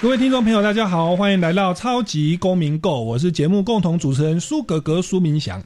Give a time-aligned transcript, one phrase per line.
[0.00, 5.60] 各位听众朋友，大家好，欢迎来到超级公民购，我是节目共同主持人苏格格苏明祥。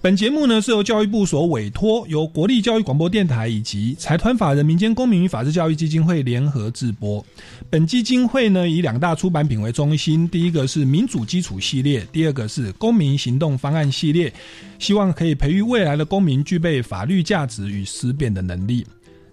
[0.00, 7.24] 本节目呢是由教育部所委托，由国立教育广播电台以及财团法人民间公民与法治教育基金会联合制播。
[7.68, 14.32] 本基金会呢以两大出版品为中心，第一个是民主基础系列，第二个是公民行动方案系列，
[14.78, 18.86] 希望可以培育未来的公民具备法律价值与思辨的能力。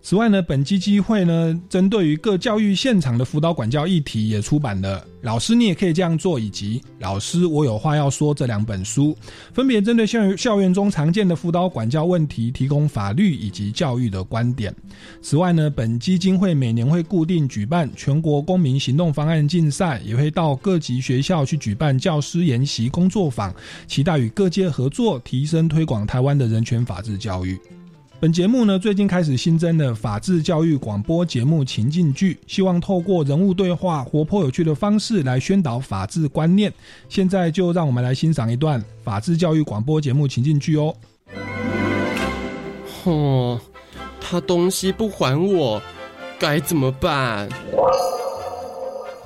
[0.04, 9.16] 此外呢，本基金会呢，针对于各教育现场的辅导管教议题，也出版了《老师你也可以这样做》以及《老师我有话要说》这两本书，
[9.54, 14.76] 分别针对校校园中常见的辅导管教问题，提供法律以及教育的观点。
[15.22, 23.54] 此外呢，本基金会每年会固定举办全国公民行动方案竞赛，也会到各级学校去举办教师研习工作坊，
[23.86, 27.56] 期待与各界合作，提升推广台湾的人权法治教育。
[28.22, 36.72] 本节目呢，最近开始新增的法治教育广播节目情境剧，希望透过人物对话、活泼有趣的方式来宣导法治观念。
[37.10, 40.96] 现在就让我们来欣赏一段法治教育广播节目情境剧哦。
[43.06, 43.60] 哦，
[44.20, 45.82] 他东西不还我，
[46.38, 47.50] 该怎么办？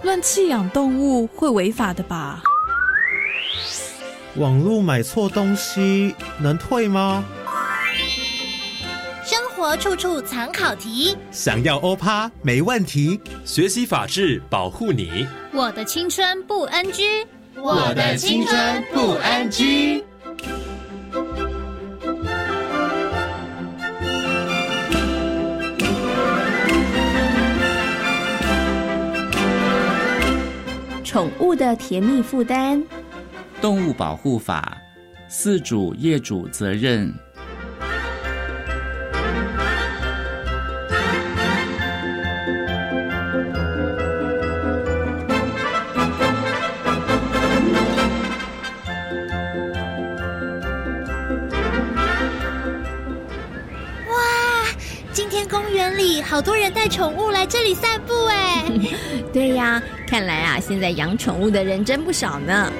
[0.04, 2.42] 乱弃养动物会违法的吧？
[4.38, 7.26] 网络买错东西能退吗？
[9.66, 13.20] 活处处藏考题，想要欧趴没问题。
[13.44, 15.26] 学习法治，保护你。
[15.52, 20.04] 我的青春不 NG，我的青春不 NG。
[31.04, 32.84] 宠物的甜蜜负担，
[33.60, 34.78] 动物保护法，
[35.28, 37.12] 饲主业主责任。
[56.86, 58.64] 带宠物来这里散步哎，
[59.34, 62.54] 对呀，看来啊，现在养宠物的人真不少呢。
[62.54, 62.72] 啊，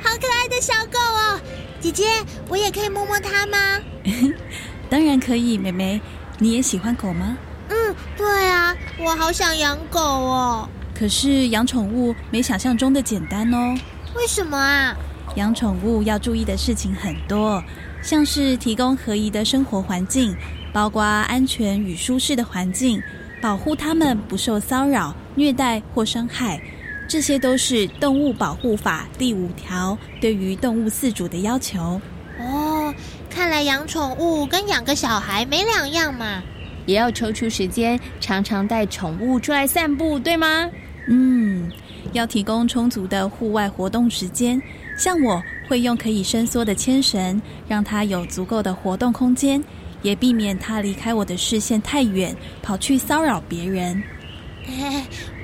[0.00, 1.40] 好可爱的小狗哦！
[1.80, 2.04] 姐姐，
[2.46, 3.58] 我也可以摸摸它吗？
[4.88, 6.00] 当然可以，妹妹，
[6.38, 7.36] 你也喜欢狗吗？
[7.68, 10.68] 嗯，对啊，我好想养狗哦。
[10.96, 13.76] 可是养宠物没想象中的简单哦。
[14.14, 14.96] 为什么啊？
[15.34, 17.60] 养宠物要注意的事情很多，
[18.02, 20.36] 像是提供合宜的生活环境。
[20.72, 23.02] 包括安全与舒适的环境，
[23.40, 26.60] 保护它们不受骚扰、虐待或伤害，
[27.08, 32.00] 这些都是《动物保护法》第五条对于动物饲主的要求。
[32.38, 32.94] 哦，
[33.28, 36.42] 看来养宠物跟养个小孩没两样嘛。
[36.86, 40.68] 也要抽出时间，常常带宠物出来散步，对吗？
[41.06, 41.70] 嗯，
[42.12, 44.60] 要提供充足的户外活动时间。
[44.96, 49.62] 像我会用可以伸缩的牵绳，让它有足够的活动空间。
[50.02, 54.02] 也避免他离开我的视线太远，跑去骚扰别人。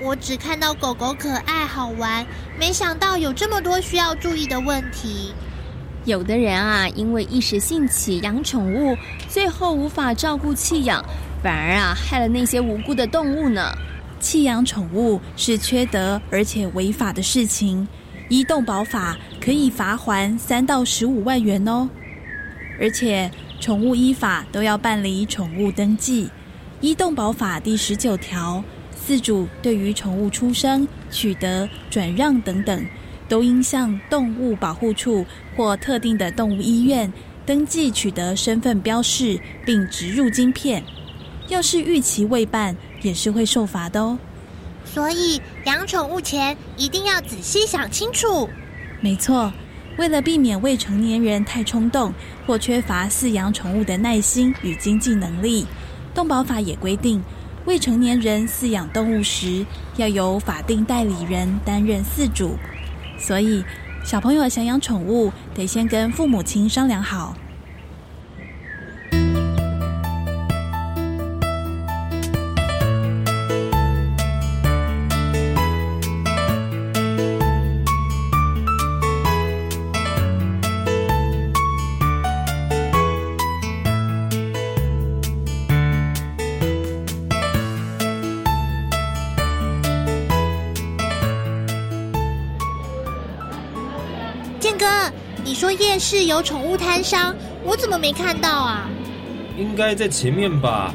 [0.02, 2.26] 我只看到狗狗可爱好玩，
[2.58, 5.32] 没想到有这么多需要注意的问题。
[6.04, 8.94] 有的人啊，因为一时兴起养宠物，
[9.28, 11.02] 最后无法照顾弃养，
[11.42, 13.72] 反而啊害了那些无辜的动物呢。
[14.20, 17.88] 弃养宠物是缺德而且违法的事情，
[18.28, 21.88] 依动保法可以罚还三到十五万元哦，
[22.78, 23.30] 而且。
[23.64, 26.26] 宠物依法都要办理宠物登记，
[26.82, 28.62] 《依动保法》第十九条，
[28.94, 32.86] 饲主对于宠物出生、取得、转让等等，
[33.26, 35.24] 都应向动物保护处
[35.56, 37.10] 或特定的动物医院
[37.46, 40.84] 登记取得身份标示，并植入晶片。
[41.48, 44.18] 要是逾期未办，也是会受罚的哦。
[44.84, 48.46] 所以养宠物前一定要仔细想清楚。
[49.00, 49.50] 没错。
[49.96, 52.12] 为了避免未成年人太冲动
[52.46, 55.66] 或缺乏饲养宠物的耐心与经济能力，
[56.12, 57.22] 动保法也规定，
[57.64, 59.64] 未成年人饲养动物时
[59.96, 62.56] 要由法定代理人担任饲主。
[63.16, 63.64] 所以，
[64.04, 67.36] 小朋友想养宠物，得先跟父母亲商量好。
[95.54, 98.88] 你说夜市有宠物摊商，我怎么没看到啊？
[99.56, 100.92] 应该在前面吧？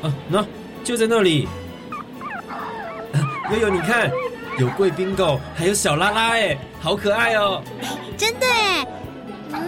[0.00, 0.46] 啊，那
[0.84, 1.48] 就在那里。
[3.50, 4.08] 悠悠，你看，
[4.60, 7.60] 有贵宾狗，还有小拉拉，哎，好可爱哦！
[8.16, 8.86] 真的哎，
[9.54, 9.60] 嗯，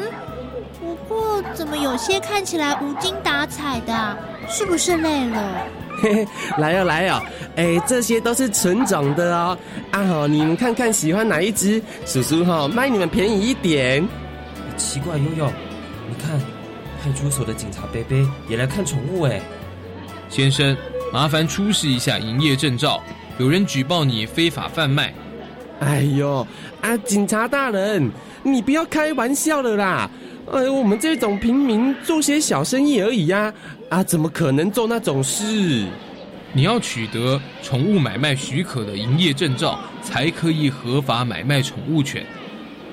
[0.80, 4.16] 不过怎么有些看起来无精打采的？
[4.48, 5.66] 是不是累了？
[6.04, 6.28] 嘿嘿，
[6.58, 7.22] 来哦来哦，
[7.54, 9.56] 哎，这些都是纯种的哦。
[9.92, 14.06] 啊好，你们看看喜欢哪一只，叔叔哈卖你们便宜一点。
[14.76, 15.52] 奇怪，悠悠，
[16.08, 16.40] 你看，
[17.00, 19.40] 派出所的警察贝贝也来看宠物哎。
[20.28, 20.76] 先生，
[21.12, 23.00] 麻烦出示一下营业证照。
[23.38, 25.14] 有人举报你非法贩卖。
[25.78, 26.44] 哎呦，
[26.80, 28.10] 啊，警察大人，
[28.42, 30.10] 你不要开玩笑了啦！
[30.46, 33.54] 呃，我们这种平民做些小生意而已呀，啊，
[34.00, 35.88] 怎么可能做那种事？
[36.52, 42.24] 你要取得宠物买卖许可的营业证照，才可以合法买卖宠物犬。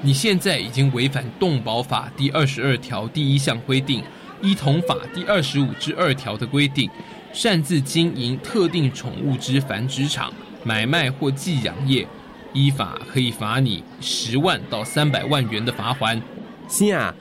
[0.01, 4.01] 你现在已经违反动保法第二十二条第一项规定，
[4.41, 6.89] 依同法第二十五之二条的规定。
[7.33, 12.07] 擅自经营特定宠物之繁殖场、买卖或寄养业，
[12.53, 16.19] 依法可以罚你十万到三百万元的罚款。
[16.67, 17.13] 是啊，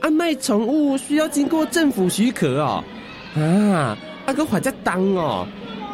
[0.00, 2.84] 啊卖宠物需要经过政府许可哦。
[3.36, 3.96] 啊，
[4.26, 5.46] 阿哥还在当哦。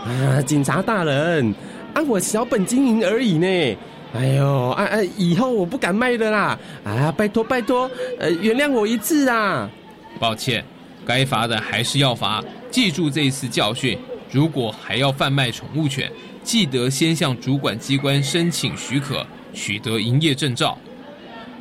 [0.04, 1.54] 啊，警察大人，
[1.94, 3.78] 啊我小本经营而已呢。
[4.14, 6.58] 哎呦，啊啊，以后我不敢卖的啦。
[6.84, 9.70] 啊，拜托拜托，呃，原谅我一次啊。
[10.18, 10.64] 抱歉。
[11.04, 12.40] 该罚的还是要罚，
[12.70, 13.98] 记住这一次教训。
[14.30, 16.08] 如果还要贩卖宠物犬，
[16.44, 20.78] 记得先向主管机关申请许可，取得营业证照。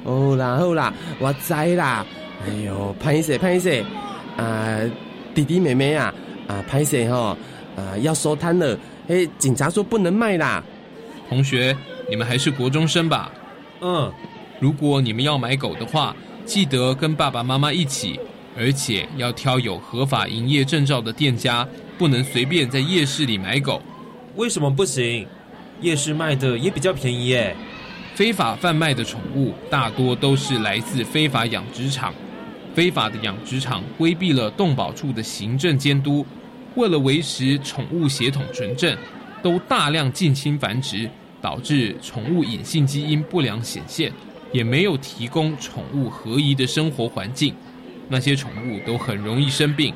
[0.03, 2.05] 哦啦好啦，我知啦。
[2.45, 3.83] 哎呦，拍摄拍摄，
[4.37, 4.79] 啊，
[5.33, 6.13] 弟弟妹妹啊，
[6.47, 7.37] 啊拍摄哈，
[7.75, 8.77] 啊要收摊了。
[9.07, 10.63] 哎，警察说不能卖啦。
[11.29, 11.75] 同学，
[12.09, 13.31] 你们还是国中生吧？
[13.81, 14.11] 嗯。
[14.59, 18.19] 如果你们要买狗的话，记得跟爸爸妈妈一起。
[18.53, 21.65] 而且要挑有合法营业证照的店家，
[21.97, 23.81] 不能随便在夜市里买狗。
[24.35, 25.25] 为什么不行？
[25.79, 27.55] 夜市卖的也比较便宜耶。
[28.13, 32.13] 非法贩卖的宠物大多都是来自非法养殖场，
[32.73, 36.25] 非法的养殖场规避了动保处的行政监督，
[36.75, 38.97] 为了维持宠物血统纯正，
[39.41, 41.09] 都大量近亲繁殖，
[41.41, 44.11] 导致宠物隐性基因不良显现，
[44.51, 47.53] 也没有提供宠物合宜的生活环境。
[48.07, 49.93] 那些宠物都很容易生病。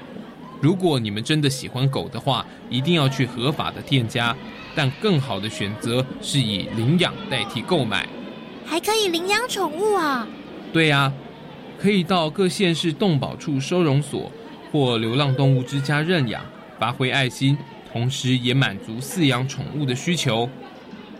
[0.62, 4.36] 如果你们真的喜欢狗的话，一定要去合法的店家。
[4.77, 8.06] 但更好的选择是以领养代替购买。
[8.66, 10.27] 还可以领养宠物啊？
[10.74, 11.13] 对呀，
[11.86, 14.32] 可以到各县市动保处收容所
[14.72, 16.44] 或流浪动物之家认养，
[16.80, 17.56] 发挥爱心，
[17.94, 20.50] 同时也满足饲养宠物的需求。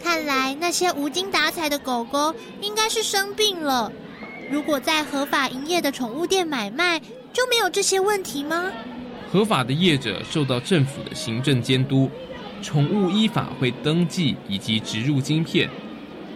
[0.04, 3.92] 看来那些无精打采的狗狗应该是生病了。
[4.50, 7.00] 如果在合法营业的宠物店买卖，
[7.32, 8.72] 就没有这些问题吗？
[9.32, 12.10] 合法的业者受到政府的行政监督，
[12.64, 15.70] 宠物依法会登记以及植入晶片，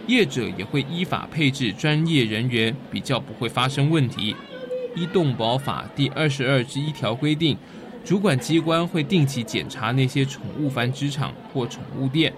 [0.09, 4.35] 业者也会依法配置专业人员，比较不会发生问题。
[4.95, 7.55] 依动保法第二十二之一条规定，
[8.03, 12.33] 主管机关会定期检查那些宠物繁殖场或宠物店，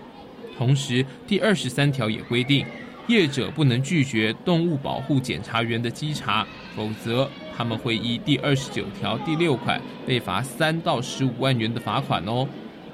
[0.58, 2.66] 同时第二十三条也规定。
[3.08, 12.46] 业者不能拒绝动物保护检查员的稽查，否则他们会依第二十九条第六款被罚三到十五万元的罚款哦。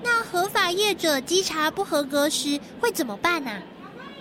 [0.03, 3.51] 那合法业者稽查不合格时会怎么办呢？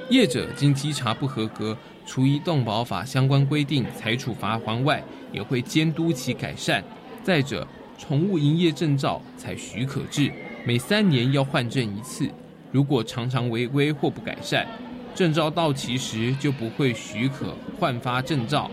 [0.08, 6.82] 业者经稽查不合格，除依动保法相关规定裁处罚款外，也会监督其改善。
[7.24, 7.66] 再者，
[7.98, 10.30] 宠物营业证照采许可制，
[10.64, 12.28] 每三年要换证一次，
[12.70, 14.66] 如果常常违规或不改善。
[15.12, 18.70] 证照到期时就不会许可换发证照。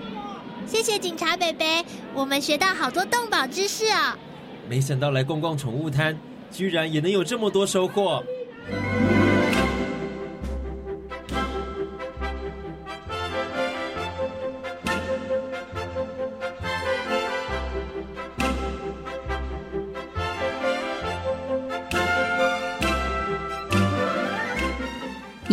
[0.67, 4.15] 谢谢警察北北，我们学到好多动保知识啊！
[4.69, 6.15] 没想到来逛逛宠物摊，
[6.51, 8.23] 居然也能有这么多收获。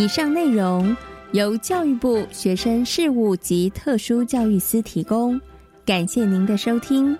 [0.01, 0.97] 以上内容
[1.31, 5.39] 由教育部学生事务及特殊教育司提供，
[5.85, 7.15] 感谢您的收听。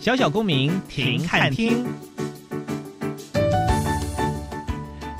[0.00, 1.86] 小小公民停看听。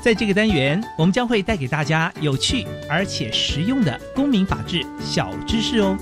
[0.03, 5.97] 在这个单元，我们将会带给大家有趣而且实用的公民法治小知识哦。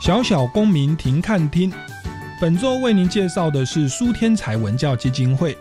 [0.00, 1.70] 小小公民庭看厅，
[2.40, 5.54] 本周为您介绍的是苏天才文教基金会。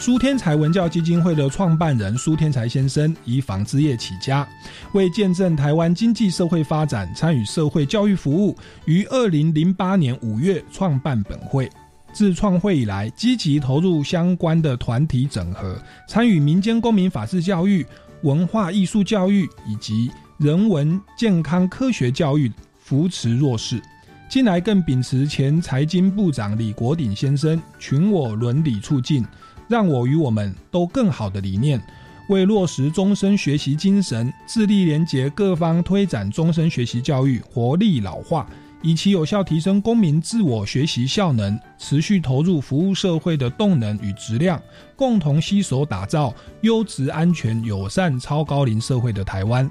[0.00, 4.48] 苏天才文教基金会的创办人苏天才先生以纺织业起家，
[4.92, 11.68] 为见证台湾经济社会发展，参与社会教育服务，于二零零八年五月创办本会。
[12.12, 15.76] 自创会以来，积极投入相关的团体整合，
[16.08, 17.84] 参与民间公民法治教育、
[18.22, 23.82] 文化艺术教育以及人文健康科学教育，扶持弱势。
[24.30, 29.24] 近来更秉持前财经部长李国鼎先生“群我伦理促进”。
[29.68, 31.80] 让我与我们都更好的理念，
[32.28, 38.46] 为落实终身学习精神，致力连结各方，推展终身学习教育，活力老化，
[38.82, 44.60] 以其有效提升公民自我学习效能，持续投入服务社会的动能与质量，
[44.96, 49.70] 共同携手打造优质、安全、友善、超高龄社会的台湾。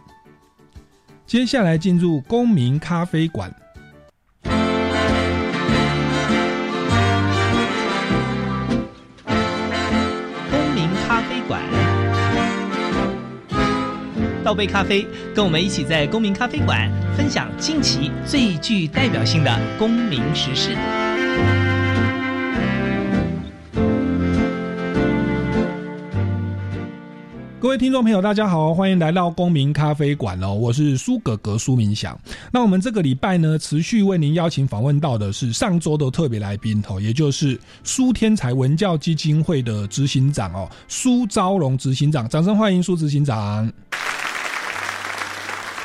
[1.25, 3.54] 接下来进入公民咖啡馆。
[14.48, 20.70] 倒杯咖啡，跟我们一起在公民咖啡馆分享近期最具代表性的公民时事。
[27.60, 32.18] 各位听众朋友，大家好，欢迎来到公民咖啡馆哦，我是苏格格苏明祥。
[32.50, 43.70] 那我们这个礼拜呢，持续为您邀请访问到的是上周的特别来宾哦，也就是苏天才文教基金会的执行长哦，苏昭荣执行长，掌声欢迎苏执行长。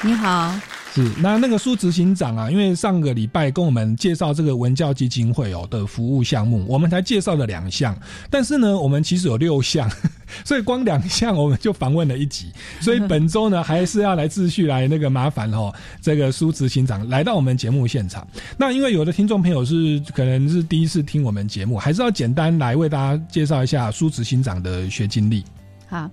[0.05, 0.53] 你好，
[0.93, 7.97] 是那那个苏执行长啊，因为上个礼拜跟我们介绍这个文教基金会哦的服务项目，我们才介绍了两项，
[8.29, 9.89] 但是呢，我们其实有六项，
[10.45, 18.27] 所以光两项我们就访问了一集，所以本周呢还是要来继续来那个麻烦哦，这个苏执行长来到我们节目现场。
[18.57, 25.45] 那因为有的听众朋友是可能是第一次听我们节目，还是要简单来为大家介绍一下苏执行长的学经历。
[25.87, 26.11] 好，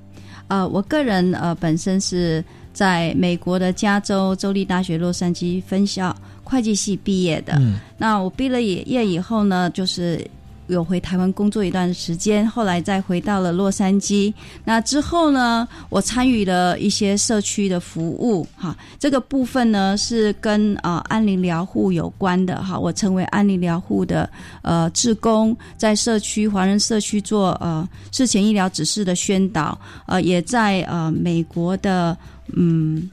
[0.47, 2.45] 呃，我个人呃本身是。
[2.79, 7.61] 在美国的加州州立大学洛杉矶分校会计系毕业的。
[7.97, 10.25] 那我毕了业以后呢，就是
[10.67, 14.33] 有回台湾工作一段时间，后来再回到了洛杉矶。
[14.63, 24.29] 那之后呢，我参与了一些社区的服务，哈，这个部分呢是跟啊安宁疗护有关的，哈，我成为安宁疗护的
[24.61, 32.17] 呃志工，在社区华人社区做呃事前医疗指示的宣导，呃，也在呃美国的。
[32.53, 33.09] 嗯，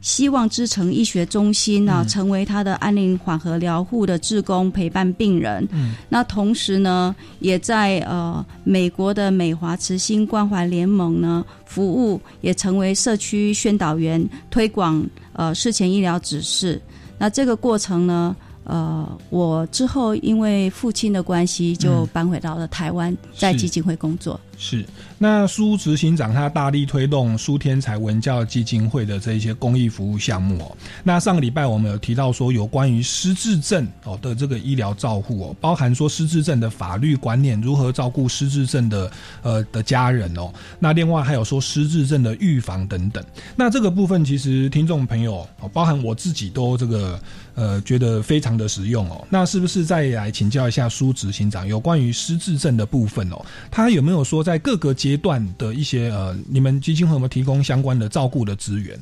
[0.00, 5.66] 希望之城医学中心呢，成为他的安宁缓和疗护的志工，陪伴病人。
[5.72, 16.80] 嗯，那同时呢，也在呃美国的美华慈心关怀联盟呢服务，也成为社区宣导员，推广呃事前医疗指示。
[17.18, 18.36] 那这个过程呢？
[18.66, 24.40] 呃，我之后因为父亲的关系，就搬回到了台湾，在基金会工作。
[24.56, 24.84] 是，
[25.18, 30.76] 那苏执行长他大力推动苏天才文教基金会的这一些公益服务项目哦。
[31.02, 39.10] 那上个礼拜我们有提到说，有关于失智症哦的这个医疗照护哦，包含说失智症的法律观念，如何照顾失智症的
[39.42, 40.52] 呃的家人哦。
[40.78, 43.24] 那另外还有说失智症的预防等等。
[43.56, 47.18] 那这个部分其实听众朋友哦，包含我自己都这个。
[47.56, 49.24] 呃，觉得非常的实用哦。
[49.30, 53.40] 那是不是再来请教一下苏执行长，有关于失智症的部分哦？
[53.70, 58.96] 他有没有说在各个阶段的一些呃，你们基金会有没有提供相关的照顾的资源？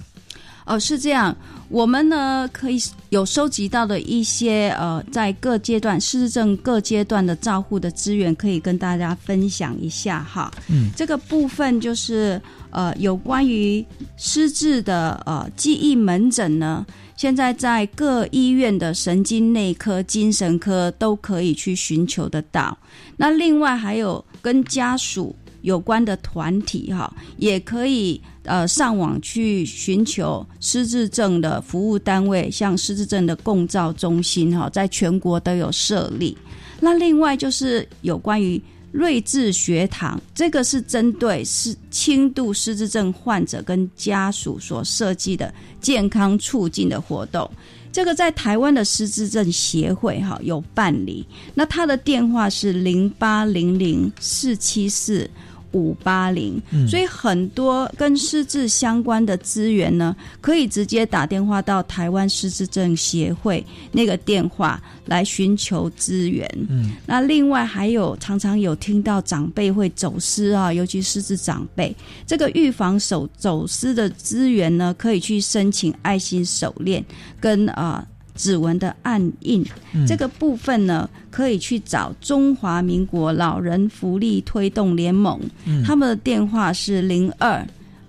[0.64, 1.36] 哦，是这样，
[1.68, 10.52] 我们呢可以有收集到的一些呃，在各阶段失智症各阶段的照护的资源，可以跟大家分享一下哈。
[10.68, 13.84] 嗯，这个部分就是呃，有关于
[14.16, 16.86] 失智的呃记忆门诊呢。
[17.16, 22.76] 现在在各医院的神经内科、精神科都可以去寻求得到。
[23.16, 36.36] 那另外还有跟家属有关的团体哈，也可以呃上网去寻求失智症的服务单位，像失智症的共照中心哈，在全国都有设立。
[36.80, 38.60] 那另外就是有关于。
[38.94, 47.50] 睿智学堂，这个是针对是轻度失智症患者跟家属所设计的健康促进的活动。
[47.92, 51.26] 这个在台湾的失智症协会哈有办理。
[51.54, 55.28] 那他的电话是零八零零四七四
[55.72, 66.48] 五八零，所以很多跟失智相关的资源呢，可以直接打电话到台湾失智症协会那个电话来寻求资源。
[66.68, 71.94] 嗯，那另外还有常常有听到长辈会走失啊，尤其失智长辈，
[72.26, 77.04] 这个预防手走失的资源呢，可以去申请爱心手链
[77.40, 78.06] 跟啊。
[78.34, 79.64] 指纹的暗印，
[80.06, 85.38] 这个部分呢，可以去找中华民国老人福利推动联盟，
[85.84, 87.66] 他们的电话是零二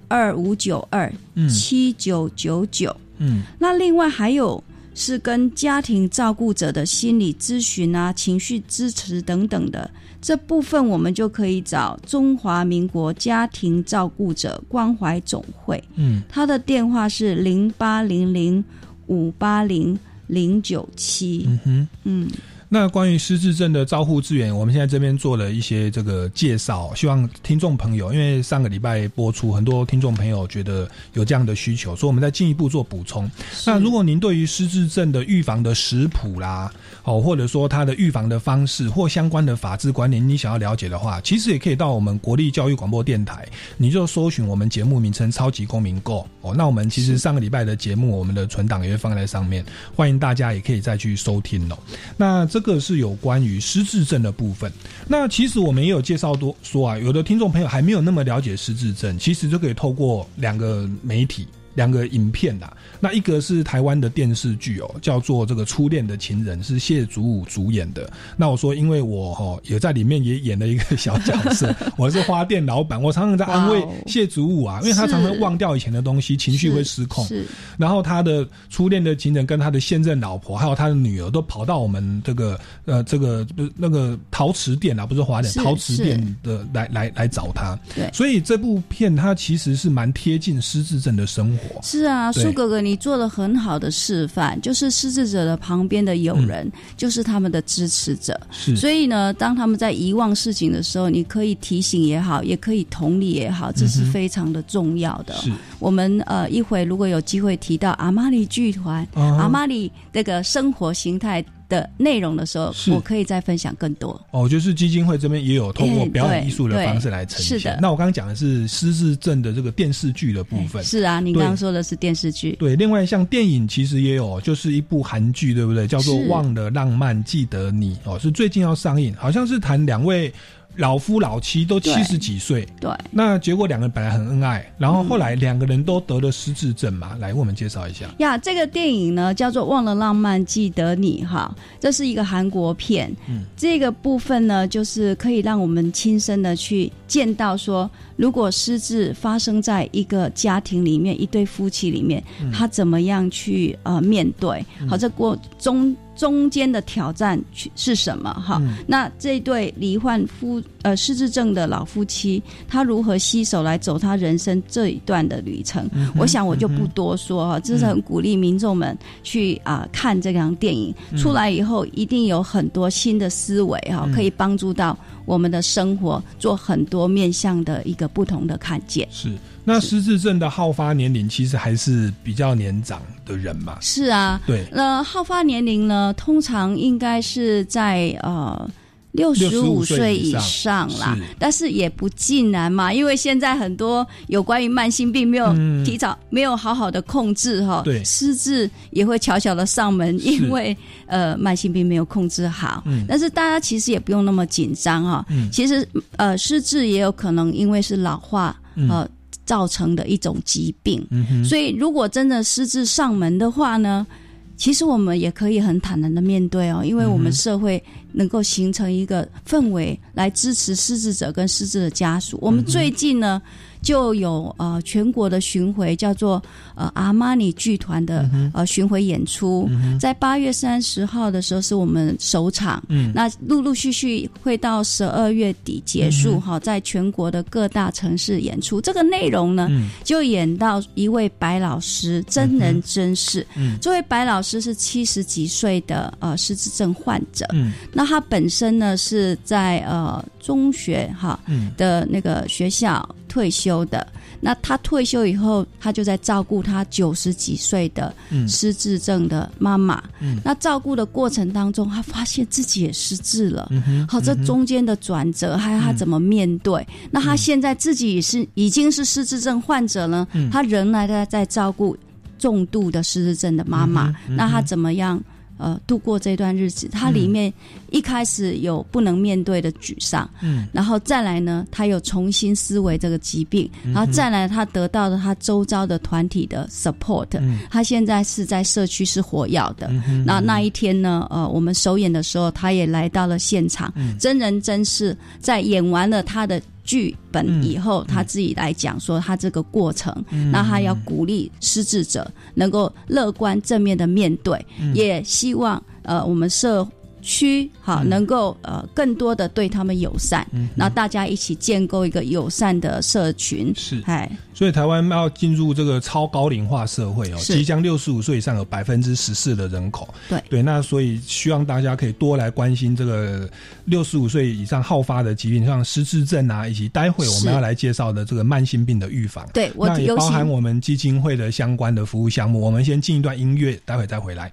[0.07, 1.11] 二五九二
[1.49, 2.95] 七九九九。
[3.17, 4.63] 嗯，那另外还有
[4.95, 9.89] 是跟家庭照顾者的心理咨询啊、情绪支持等等的。
[10.21, 15.83] 这部分，我们就可以找中华民国家庭照顾者关怀总会。
[15.95, 18.63] 嗯，他的电话是零八零零
[19.07, 19.99] 五八零。
[20.33, 22.29] 零九七，嗯哼，嗯。
[22.69, 33.29] 那关于失智症的照护资源，我们现在这边做了一些这个介绍，希望听众朋友，因为上个礼拜播出，很多听众朋友觉得有这样的需求，所以我们再进一步做补充。
[33.67, 36.73] 那如果您对于失智症的预防的食谱啦，
[37.03, 46.55] 哦，或者说它的预防的方式或相关的法制观念，你想要了解的话，其实也可以到我们国立教育广播电台，你就搜寻我们节目名称“超级公民购”哦。
[46.57, 49.63] 那我们其实上个礼拜的节目，我们的存档也会放在上面，
[49.95, 51.77] 欢迎大家也可以再去收听哦。
[52.17, 52.63] 那这。
[52.63, 54.71] 个是有关于失智症的部分。
[55.05, 61.45] 那其实我们也有介绍多说啊，有的听众朋友还没有那么了解失智症，其实就可以透过两个媒体。
[61.75, 68.11] 两个影片呐，那一个是台湾的电视剧哦，叫做这个初恋的情人，是谢祖武主演的。
[68.37, 77.25] 那我说，因为我哈也在里面也演了一个小角色， 我是花店老板， 我常常在安慰谢祖武啊，因为他常常忘掉以前的东西，情绪会失控。
[77.25, 77.45] 是。
[77.77, 87.77] 然后他的初恋的情人跟他的现任老婆还有他的女儿都跑到我们这个呃这个不是那个陶瓷店啊，不是花店陶瓷店的来来来找他。
[87.95, 88.09] 对。
[88.13, 91.62] 所以这部片它其实是蛮贴近失智症的生活。
[91.81, 98.39] 是啊，苏哥哥，你做了很好的示范，就是失智者的旁边的友人，就是他们的支持者。
[98.51, 105.33] 是，所以呢，当他们在遗忘事情的时候，你可以提醒也好，也可以同理也好，这是非常的重要的。
[105.35, 111.43] 是，我们呃一会如果有机会提到阿玛尼剧团，阿玛尼那个生活形态。
[111.69, 114.19] 的内容的时候，我可以再分享更多。
[114.31, 117.59] 哦，就是基金会这边也有通过表演艺术的方式来呈现。
[117.59, 120.83] 是的，那我刚刚讲的是失智症的这个电视剧的部分。
[120.83, 122.55] 是啊，您刚刚说的是电视剧。
[122.59, 125.87] 对，另外像电影其实也有，就是一部韩剧，对不对？
[125.87, 130.33] 叫做《忘了浪漫，记得你》哦，是最近要上映，好像是谈两位。
[130.77, 138.05] 老夫老妻都七十几岁，对，那结果两个人本来很恩爱，然后后来两个人都得了失智症嘛，来为我们介绍一下。
[138.17, 154.65] 呀，这个电影呢叫做《忘了浪漫记得你》哈，这是一个韩国片，嗯，这个部分呢就是可以让我们亲身的去见到说，如果失智发生在一个家庭里面，一对夫妻里面，他怎么样去呃面对？
[154.89, 155.95] 好，这过中。
[156.15, 157.41] 中间的挑战
[157.75, 158.31] 是什么？
[158.33, 165.89] 哈，那这对罹患夫呃失智症的老夫妻，他如何携手来走他人生这一段的旅程？
[166.15, 179.07] 我想我就不多说哈，这是很鼓励民众们去啊看这样电影，出来以后一定有很多新的思维哈，可以帮助到我们的生活，做很多面向的一个不同的看见。
[179.11, 179.31] 是。
[179.65, 183.77] 那失智症的好发年龄其实还是比较年长的人嘛？
[183.79, 184.65] 是啊，对。
[184.73, 188.69] 那好发年龄呢，通常应该是在呃
[189.13, 195.53] 六十五岁以上啦，但是也不尽然嘛，因为现在很多有关于慢性病没有
[195.85, 200.75] 提早没有好好的控制哈，对，失智也会悄悄的上门，因为
[201.07, 202.83] 呃慢性病没有控制好。
[202.85, 208.55] 嗯，但是大家其实也不用那么紧张哈，嗯，其实呃失智也有可能因为是老化
[208.89, 209.07] 呃。
[209.45, 211.05] 造成的一种疾病，
[211.43, 214.07] 所以如果真的失智上门的话呢，
[214.55, 222.37] 其实我们也可以很坦然的面对哦，因为我们社会能够形成一个氛围来支持失智者跟失智的家属。
[222.41, 223.41] 我们最近呢。
[223.83, 226.41] 就有呃全国的巡回，叫做
[226.73, 232.81] 呃阿玛尼剧团的呃巡回演出，在八月三十号的时候是我们首场，
[233.13, 238.79] 那陆陆续续会到十二月底结束哈，在全国的各大城市演出。
[238.79, 239.69] 这个内容呢，
[240.01, 243.45] 就演到一位白老师真人真事。
[243.81, 247.45] 这位白老师是七十几岁的呃失智症患者，
[247.91, 251.39] 那他本身呢是在呃中学哈
[251.77, 253.07] 的那个学校。
[253.33, 254.05] 退休的。
[254.39, 258.13] 那他退休以后，他就在照顾他九十几岁的
[258.47, 260.03] 失智症的妈妈。
[260.43, 263.71] 那照顾的过程当中，他发现自己也失智了。
[264.07, 266.85] 好，这中间的转折，还有他怎么面对？
[267.09, 271.97] 那他现在自己是已经是失智症患者了，他仍然在在照顾
[272.37, 274.13] 重度的失智症的妈妈。
[274.27, 275.19] 那他怎么样？
[275.57, 277.53] 呃，度过这段日子，他里面
[277.91, 287.27] 一开始有不能面对的沮丧，嗯，然后再来呢，他有重新思维这个疾病，然后再来他得到了他周遭的团体的 support，
[287.69, 289.89] 他现在是在社区是活跃的。
[290.25, 296.61] 那那一天呢，呃，我们首演的时候，他也来到了现场，真人真事，在演完了他的。
[296.83, 300.13] 剧本以后，他自己来讲说他这个过程，
[300.51, 306.87] 那他要鼓励失智者能够乐观正面的面对，也希望呃我们社。
[307.23, 313.73] 区好，能够呃更多的对他们友善，那大家一起建构一个友善的社群。
[313.75, 320.13] 是，哎，所以台湾要进入这个超高龄化社会哦，即将六十五岁以上有百分之十四的人口。
[320.29, 323.49] 对对，那所以希望大家可以多来关心这个
[323.85, 329.47] 六十五岁以上好发的疾病，像失智症啊，以及待会我们要来介绍的这个慢性病的预防。
[329.53, 332.59] 对，那也包含我们基金会的相关的服务项目。
[332.59, 334.51] 我们先进一段音乐，待会再回来。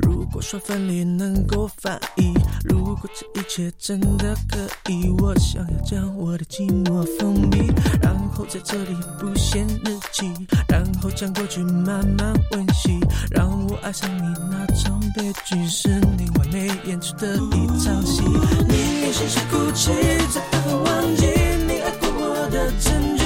[0.00, 2.32] 如果说分离能够翻译，
[2.64, 4.58] 如果这一切真的可
[4.90, 7.58] 以，我想要将我的寂寞封闭，
[8.00, 10.32] 然后在这里不写日记，
[10.68, 12.98] 然后将过去慢慢温习，
[13.30, 18.22] 让我爱上你那场悲剧，是你完美演出的一场戏。
[18.68, 19.90] 你有心事哭泣，
[20.32, 21.26] 再不会忘记
[21.66, 23.22] 你爱过我的证据，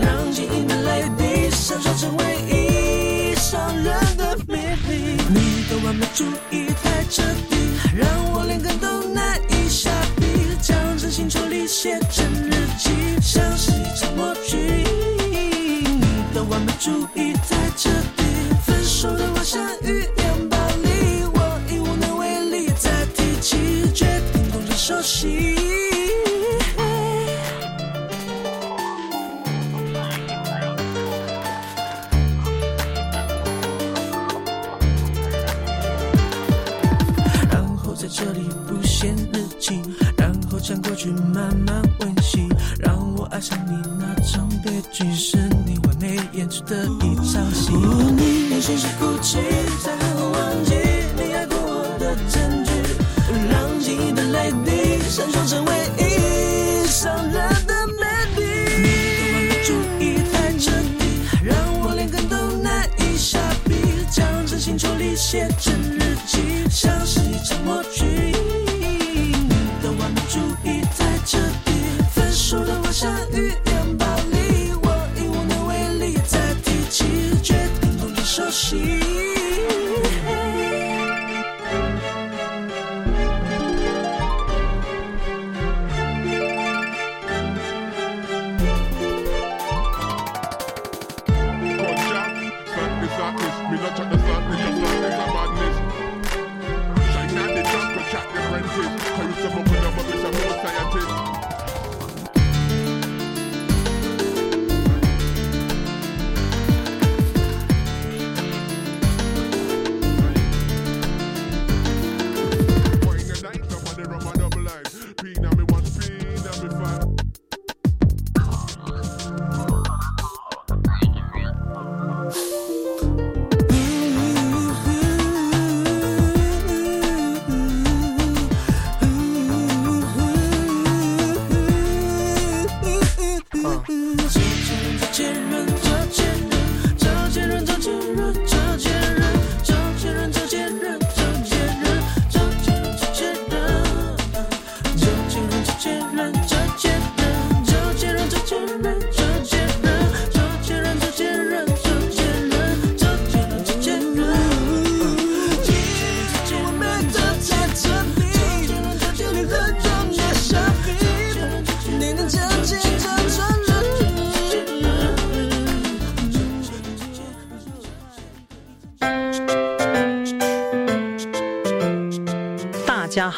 [0.00, 4.61] 让晶莹的泪滴闪烁成唯一伤人的秘密。
[5.92, 7.56] 你的注意太彻底，
[7.94, 9.01] 让我连根都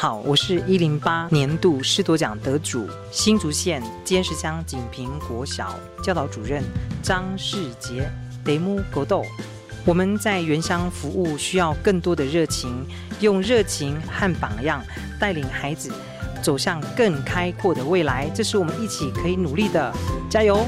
[0.05, 6.63] 好，我是一零八年度师铎奖得主新竹县尖石乡锦屏国小教导主任
[7.03, 8.07] 张世杰。
[8.45, 9.25] 雷木狗豆，
[9.83, 12.85] 我们在原乡服务需要更多的热情，
[13.21, 14.85] 用热情和榜样
[15.19, 15.91] 带领孩子
[16.43, 19.91] 走向更开阔的未来，这是我们一起可以努力的，
[20.29, 20.67] 加油！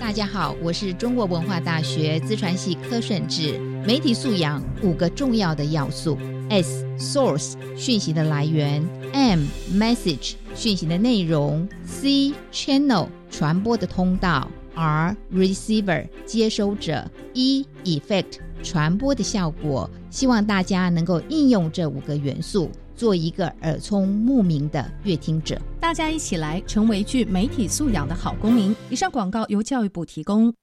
[0.00, 3.60] 大家好，我是中国文化大学资传系柯顺志。
[3.86, 6.16] 媒体素养五个重要的要素
[6.48, 9.40] ：S source 讯息的来源，M
[9.74, 19.90] message 讯息的内容，C channel 传播的通道，R receiver 接收者，E effect 传播的效果。
[20.08, 25.60] 希望大家能够应用这五个元素，做一个耳聪目明的乐听者。
[25.78, 28.74] 大家一起来成为具媒体素养的好公民。
[28.88, 30.54] 以上广告由教育部提供。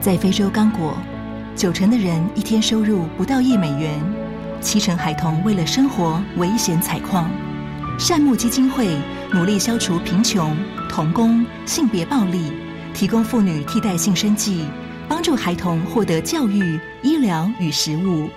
[0.00, 0.94] 在非洲刚果。
[1.56, 3.98] 九成的人一天收入不到一美元，
[4.60, 7.30] 七成孩童为了生活危险采矿。
[7.98, 8.94] 善牧基金会
[9.32, 10.54] 努力消除贫穷、
[10.86, 12.52] 童工、性别暴力，
[12.92, 14.66] 提供妇女替代性生计，
[15.08, 18.28] 帮助孩童获得教育、医疗与食物。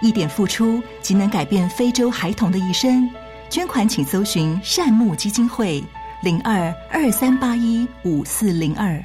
[0.00, 3.10] 一点付出即能改变非洲孩童的一生。
[3.48, 5.82] 捐款请搜寻善牧基金会
[6.22, 9.04] 零二二三八一五四零二。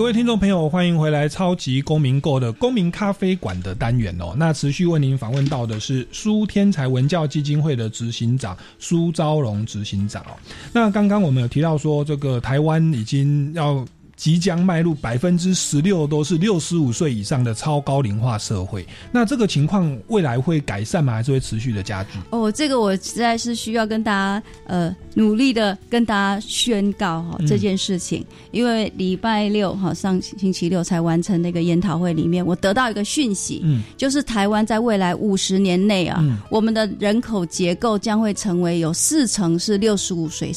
[0.00, 4.34] 各位听众朋友，欢迎回来《超级公民购》的公民咖啡馆的单元哦。
[4.34, 10.32] 那持续为您访问到的是苏天才文教基金会的执行长苏昭荣执行长哦。
[10.72, 13.86] 那刚刚我们有提到说，这个台湾已经要。
[14.20, 21.14] 即将迈入百分之十六都是六十五岁以上的超高龄化社会，那这个情况未来会改善吗？
[21.14, 22.18] 还是会持续的加剧？
[22.28, 40.52] 哦，这个我实在是需要跟大家呃努力的跟大家宣告哈这件事情，因为礼拜六哈上星期六才完成那个研讨会里面，我得到一个讯息，嗯，就是台湾在未来五十年内啊，我们的人口结构将会成为有四成是六十五岁以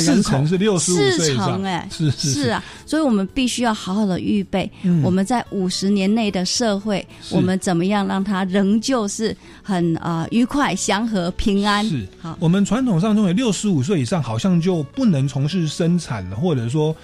[0.00, 0.16] 上。
[0.16, 4.70] 四成是六十五岁以上，哎，是是是啊，所以我们必须要好好的预备。
[5.02, 11.84] 我们在五十年内的社会，我们怎么样让它仍旧是很啊愉快、祥和、平安？
[11.88, 12.36] 是好。
[12.40, 16.94] 我们传统上认为六十五岁以上好像就不能从事生产了，或者说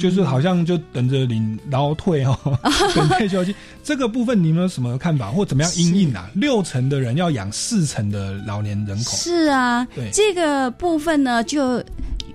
[0.00, 2.38] 就是好像就等着领劳退哦，
[2.94, 3.54] 等退休金。
[3.84, 6.30] 这个部分你们有什么看法，或怎么样应应啊？
[6.34, 11.82] 六成的人要养四成的老年人口，是啊，对这个部分呢就。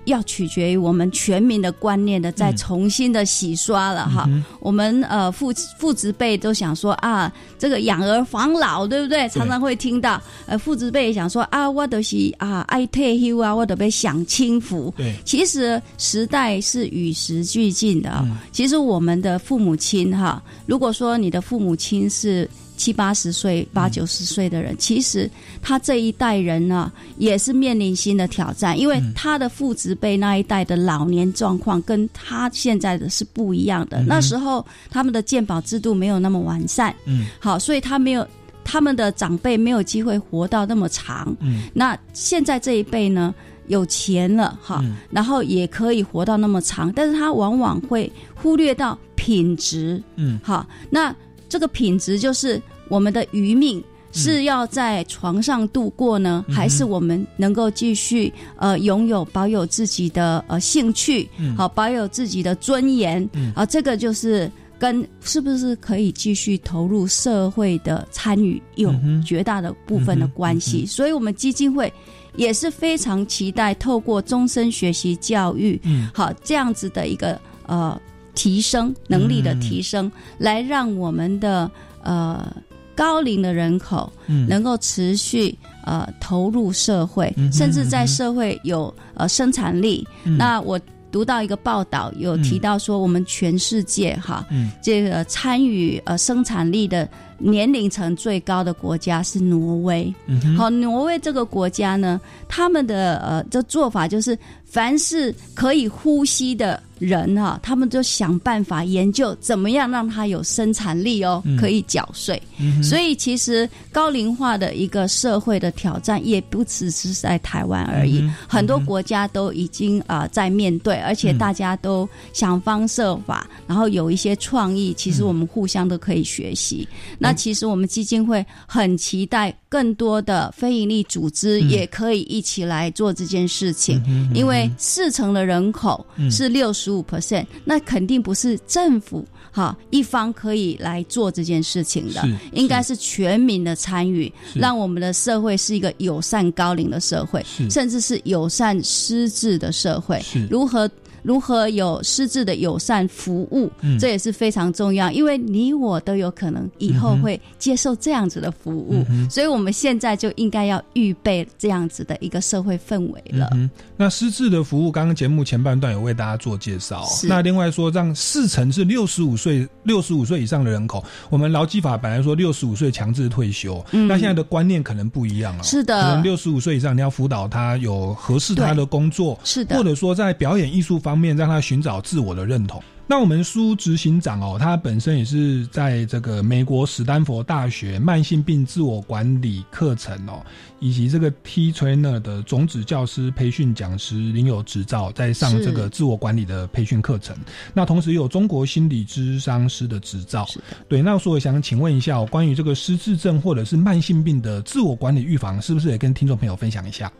[0.08, 4.28] 要取决于我们全民的观念的再重新的洗刷了哈。
[4.60, 9.28] 我们呃父父子辈都想说啊，这个养儿防老，对不对？
[9.28, 14.92] 常常会听到呃父子辈想说啊，我都是啊爱退休啊，我都被享清福。
[14.96, 18.26] 对，其实时代是与时俱进的。
[18.52, 22.48] 其实我们的父母亲哈，如果说你的父母亲是。
[22.78, 25.28] 七八十岁、八九十岁的人，其实
[25.60, 34.00] 他这一代人呢，也是面临新的挑战，因为他的父子辈那一代的老年状况跟他现在的是不一样的。
[34.06, 38.26] 那时候他们的健保制度没有那么完善，嗯，好，所以他没有
[38.64, 41.36] 他们的长辈没有机会活到那么长。
[41.40, 43.34] 嗯，那现在这一辈呢，
[43.66, 50.00] 有钱了哈，然后也可以活到那么长，但是他往往会忽略到品质。
[50.14, 51.12] 嗯，好，那。
[51.48, 53.82] 这个品质就是我们的余命
[54.12, 63.66] 是要在床上度过呢，还是我们能够继续呃拥有保有自己的呃兴趣，好保有自己的尊严啊？
[63.66, 70.86] 这个就是跟是不是可以继续投入社会的参与有绝大的部分的关系。
[70.86, 71.92] 所以，我们基金会
[72.34, 75.78] 也是非常期待透过终身学习教育，
[76.14, 78.00] 好这样子的一个呃。
[78.38, 81.68] 提升能力的提升，来让我们的
[82.04, 82.46] 呃
[82.94, 84.12] 高龄的人口
[84.46, 85.52] 能够持续
[85.84, 90.06] 呃投入社会，甚至在社会有呃生产力。
[90.22, 90.78] 那我
[91.10, 94.46] 读到一个报道，有提到说，我们全世界哈，
[94.80, 100.14] 这个参与呃生产力的年龄层最高的国家是挪威。
[100.56, 106.80] 好，挪威这个国家呢，他们的呃这做法就是，凡是可以呼吸的。
[106.98, 112.40] 人哈，他们就想办法研究怎么样让他有生产力哦，可以缴税。
[112.82, 126.88] 所以其实高龄化的一个社会的挑战，也不只是在台湾而已，很多国家都已经啊在面对，而且大家都想方设法，然后有一些创意，其实我们互相都可以学习。
[127.16, 134.02] 那其实我们基金会很期待更多的非营利组织也可以一起来做这件事情，
[134.34, 136.87] 因为四成的人口是六十。
[136.88, 139.22] 十五 percent，那肯定不是政府
[139.52, 150.18] 哈一方可以来做这件事情的，应该是全民的参与，让我们的社会是一个友善高龄的社会，甚至是友善失智的社会。
[150.48, 150.90] 如何？
[151.22, 163.50] 如何有失智的友善服务，这也是非常重要，因为你我都有可能以后会接受这样子的服务，所以我们现在就应该要预备这样子的一个社会氛围了。
[163.96, 167.06] 那失智的服务，刚刚节目前半段有为大家做介绍。
[167.24, 175.62] 那另外说，让四成是六十五岁、六十五岁以上的人口，我们劳基法本来说六十五岁强制退休，那现在的观念可能不一样了。
[175.62, 182.82] 是的，可能六十五岁以上你要辅导他有合适他的工作，是的，或者说在表演艺术方面让他寻找自我的认同。
[183.10, 190.44] 那我们苏执行长哦，他本身也是在这个美国史丹佛大学慢性病自我管理课程哦，
[190.78, 197.34] 以及这个 T Trainer 的种子教师培训讲师领有执照，在上这个自我管理的培训课程。
[197.72, 200.46] 那同时有中国心理咨商师的执照。
[200.86, 207.10] 对，那所以想请问一下，关于这个失智症或者是慢性病的自我管理预防，是不是也跟听众朋友分享一下？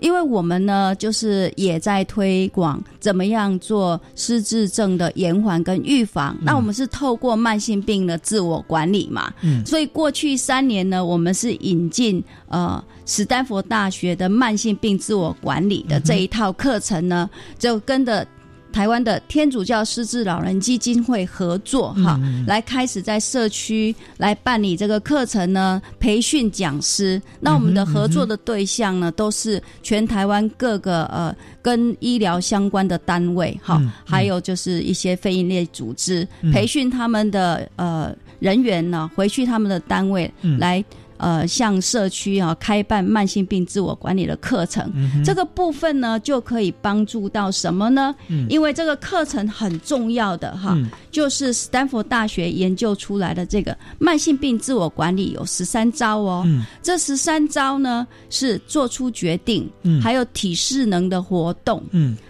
[0.00, 6.36] 因为我们呢，就是也在推广怎么样做失智症的延缓跟预防。
[6.42, 18.26] 那我们是透过慢性病的自我管理嘛，嗯，所以过去三年呢，我们是引进呃史丹佛大学的慢性病自我管理的这一套课程呢，就跟着。
[18.72, 27.20] 台湾的天主教失智老人基金会合作哈，来开始在社区来办理这个课程呢，培训讲师。
[27.40, 40.84] 那我们的合作的对象呢，都是全台湾各个呃跟医疗相关的单位哈，还有就是一些非营利组织，培训他们的呃人员呢，回去他们的单位来。
[41.20, 44.90] 呃，向社区啊开办慢性病自我管理的课程，
[45.22, 48.14] 这个部分呢就可以帮助到什么呢？
[48.48, 50.74] 因为这个课程很重要的哈，
[51.10, 56.46] 就是斯坦福大学研究出来的这个慢性病自我管理有十三招哦。
[56.82, 59.70] 这十三招呢是做出决定，
[60.02, 61.82] 还有体适能的活动，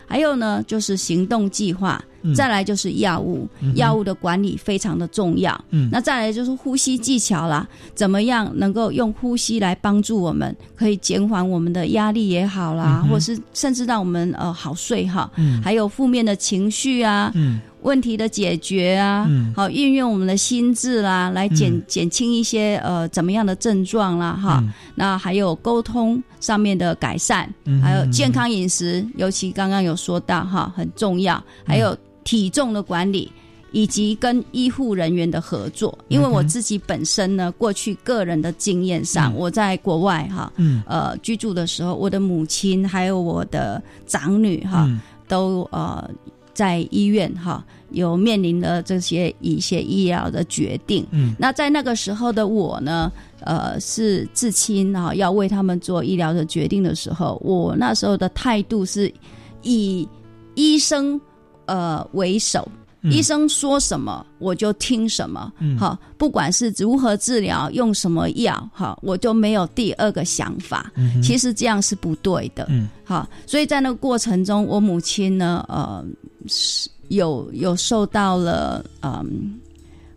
[0.08, 2.04] 还有呢就是行动计划。
[2.34, 5.58] 再来就是药物，药物的管理非常的重要。
[5.70, 15.30] 嗯，那再来就是呼吸技巧啦，怎么样能够用呼吸来帮助我们，可以减缓我们的压力也好啦，或是甚至让我们呃好睡哈。
[15.36, 24.62] 嗯，还有负面的情绪啊，嗯，问题的解决啊，嗯，好运用我们的心智啦，来减减轻一些呃怎么样的症状啦哈。
[24.94, 27.48] 那还有沟通上面的改善，
[27.82, 31.96] 还有健康饮食，尤其刚刚有说到哈很重要，还有。
[32.24, 33.30] 体重的管理，
[33.72, 40.52] 以及跟医护人员的合作，因为我自己本身呢，过去个人的经验上，我在国外哈，
[40.86, 44.88] 呃居住的时候，我的母亲还有我的长女哈，
[45.28, 46.10] 都呃
[46.52, 51.06] 在医院哈，有面临的这些一些医疗的决定。
[51.12, 53.10] 嗯，那在那个时候的我呢，
[53.42, 59.12] 呃是至亲啊，要为他们做医疗的决定的时候，我那时候的态度是
[59.62, 60.08] 以
[60.56, 61.20] 医生。
[61.70, 62.66] 呃，为首，
[63.02, 70.90] 医生说什么我就听什么，好，不管是如何治疗，用什么药，哈，我就没有第二个想法。
[71.22, 72.68] 其实这样是不对的，
[73.04, 76.04] 好，所以在那个过程中，我母亲呢，呃，
[77.06, 79.54] 有有受到了，嗯。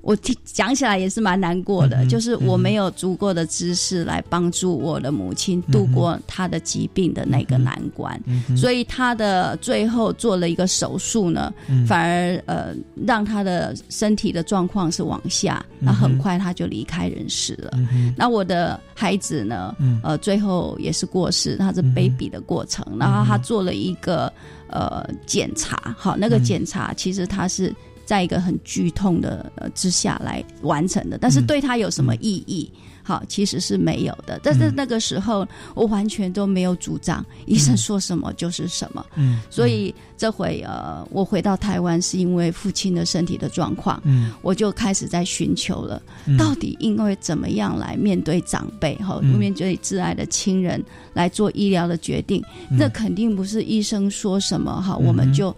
[0.04, 8.22] 我听讲起来也是蛮难过的，就是我没有足够的知识来帮助我的母亲度过她的疾病的那个难关，
[8.58, 11.54] 所以她的最后做了一个手术呢，
[11.88, 12.76] 反而呃
[13.08, 17.72] 让她的身体的状况是往下，那很快她就离开人世了。
[18.18, 19.74] 那我的孩子呢，
[20.04, 24.30] 呃最后也是过世，他是 baby 的过程，然后他做了一个
[24.68, 27.74] 呃检查，好，那个检查其实他是。
[28.06, 32.72] 在一个很剧痛的呃之下来完成的，但是对他有什么意义？
[33.06, 34.40] 好，其实是没有的。
[34.42, 35.46] 但是那个时候，
[35.76, 39.06] 我完全都没有主张，医生说什么就是什么。
[39.16, 46.02] 嗯，所以这回呃，我回到台湾是因为父亲的身体的状况，嗯，我就开始在寻求了，
[46.40, 50.82] 到底因为怎么样来面对长辈哈，面对挚爱的亲人
[51.12, 55.54] 来做医疗的决定，那肯定不是医生说什么哈，我们就。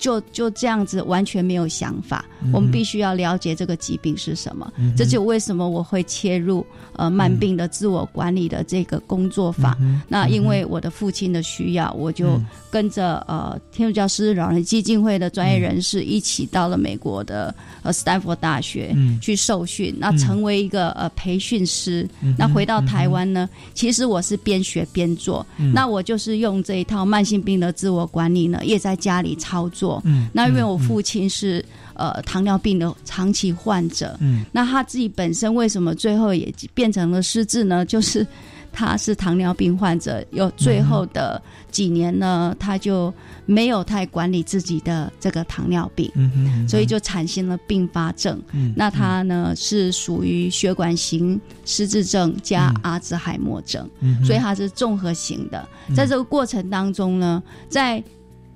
[0.00, 2.24] 就就这样子，完全没有想法。
[2.54, 4.72] 我们必须要了解这个疾病是什么。
[4.96, 9.76] 这就为什么我会切入呃慢病的自我管理的这个工作坊。
[10.08, 12.40] 那因为我的父亲的需要，我就
[12.70, 19.94] 跟着呃天主教师老人基金会的专业人士一起到了美国的呃斯坦福大学去受训。
[19.98, 22.08] 那成为一个呃培训师。
[22.38, 25.46] 那回到台湾呢，其实我是边学边做。
[25.74, 29.89] 那我就是用这一套慢性病的自我管理呢，也在家里操作。
[30.04, 31.64] 嗯，那因为我父亲是
[31.94, 37.84] 呃糖尿病的长期患者，嗯，那他自己本身为什么最后也变成了失智呢？
[37.86, 38.26] 就是
[38.72, 43.12] 他是糖尿病患者，有最后的几年呢，他就
[43.44, 48.40] 没有太管理自己的这个糖尿病，嗯所以就产生了并发症。
[48.52, 55.68] 嗯，那他呢是属于血管型失智症加阿兹海默症，嗯，所以他是综合型的。
[55.96, 58.02] 在这个过程当中呢，在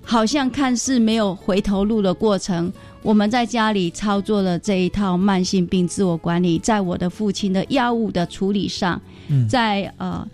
[0.04, 2.70] 好像看似没有回头路的过程，
[3.02, 9.00] 我们在家里操作了这一套慢性病自我管理，在我的父亲的药物的处理上，
[9.48, 10.26] 在呃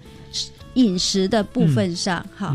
[0.75, 2.55] 饮食的部分上，哈，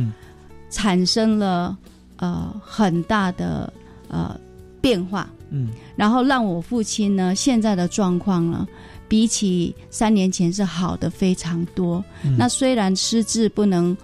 [0.69, 1.75] 产生了
[2.17, 3.71] 呃很大的
[4.09, 4.37] 呃
[4.81, 8.67] 变化，嗯，然后让我父亲呢现在的状况呢，
[9.07, 12.03] 比起三年前是好的非常多。
[12.37, 13.95] 那虽然失智不能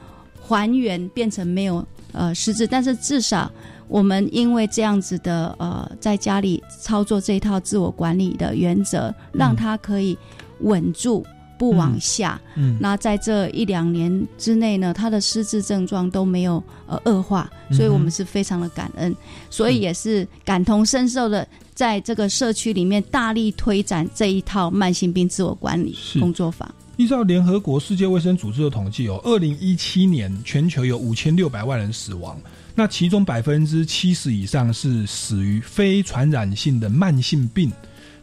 [0.41, 1.86] 还原变成没有。
[2.14, 3.51] 呃，失智，但是至少
[3.88, 10.18] 我们因为这样子的呃，在家里操作这一套自我管理的原则，让他可以
[10.59, 11.26] 稳住
[11.57, 12.39] 不往下。
[12.55, 19.16] 嗯，那在这一两年之内呢，他的失智症状都没有呃恶化，所以我们是非常的感恩，
[19.49, 26.70] 所以也是感同身受的，在这个社区里面大力推展这一套慢性病自我管理工作坊。
[27.02, 32.39] 依照联合国世界卫生组织的统计，哦，二零一七年全球有五千六百万人死亡，
[32.76, 37.72] 那其中百分之七十以上是死于非传染性的慢性病。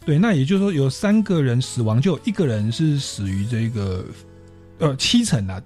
[0.06, 4.04] 对，那也就是说，有三个人死亡，就有一个人是死于这个，
[4.78, 5.60] 呃，七成啊。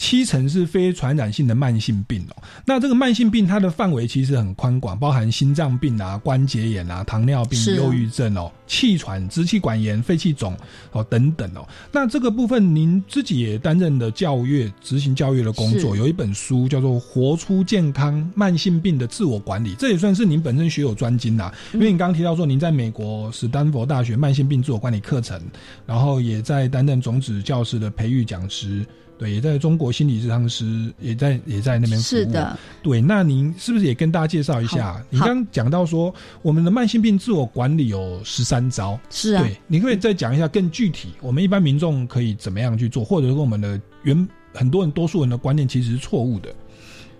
[0.00, 10.56] 七成是非传染性的慢性病哦，那这个慢性病它的范围其实很宽广，包含心脏病啊、关节炎啊、糖尿病、忧郁症哦、气喘、支气管炎、肺气肿
[10.92, 11.68] 哦等等哦。
[11.92, 21.52] 那这个部分您自己也担任的教育、执行教育的工作，有一本书叫做《活出健康慢性病的自我管理》，这也算是您本身学有专精呐。
[21.74, 25.38] 因为你刚刚提到说您在美国史丹佛大学慢性病自我管理课程，
[25.84, 28.82] 然后也在担任种子教师的培育讲师。
[29.20, 32.18] 对，也在中国心理治疗师也在也在那边服务。
[32.20, 35.04] 是的，对，那您是不是也跟大家介绍一下？
[35.10, 38.98] 你刚讲到说，我们的慢性病自我管理有十三招。
[39.10, 46.48] 是啊，对，你可以再讲一下更具体，我们一般民众可以怎么样去做，或者说我们的原很多人多数人的观念其实是错误的。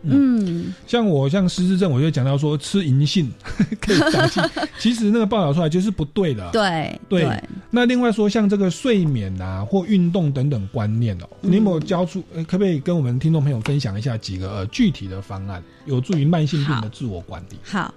[0.02, 3.30] 嗯，像我像失智症，我就讲到说吃银杏
[3.80, 4.42] 可以长进，
[4.78, 6.48] 其实那个报道出来就是不对的。
[6.52, 7.42] 对对。
[7.70, 12.22] 那另外说像这个睡眠啊或运动等等观念哦，你有没有教出？
[12.48, 17.56] 可不可以跟我们听众朋友分享一下几个呃具体的方案，有助于慢性病的自我管理？
[17.62, 17.94] 好。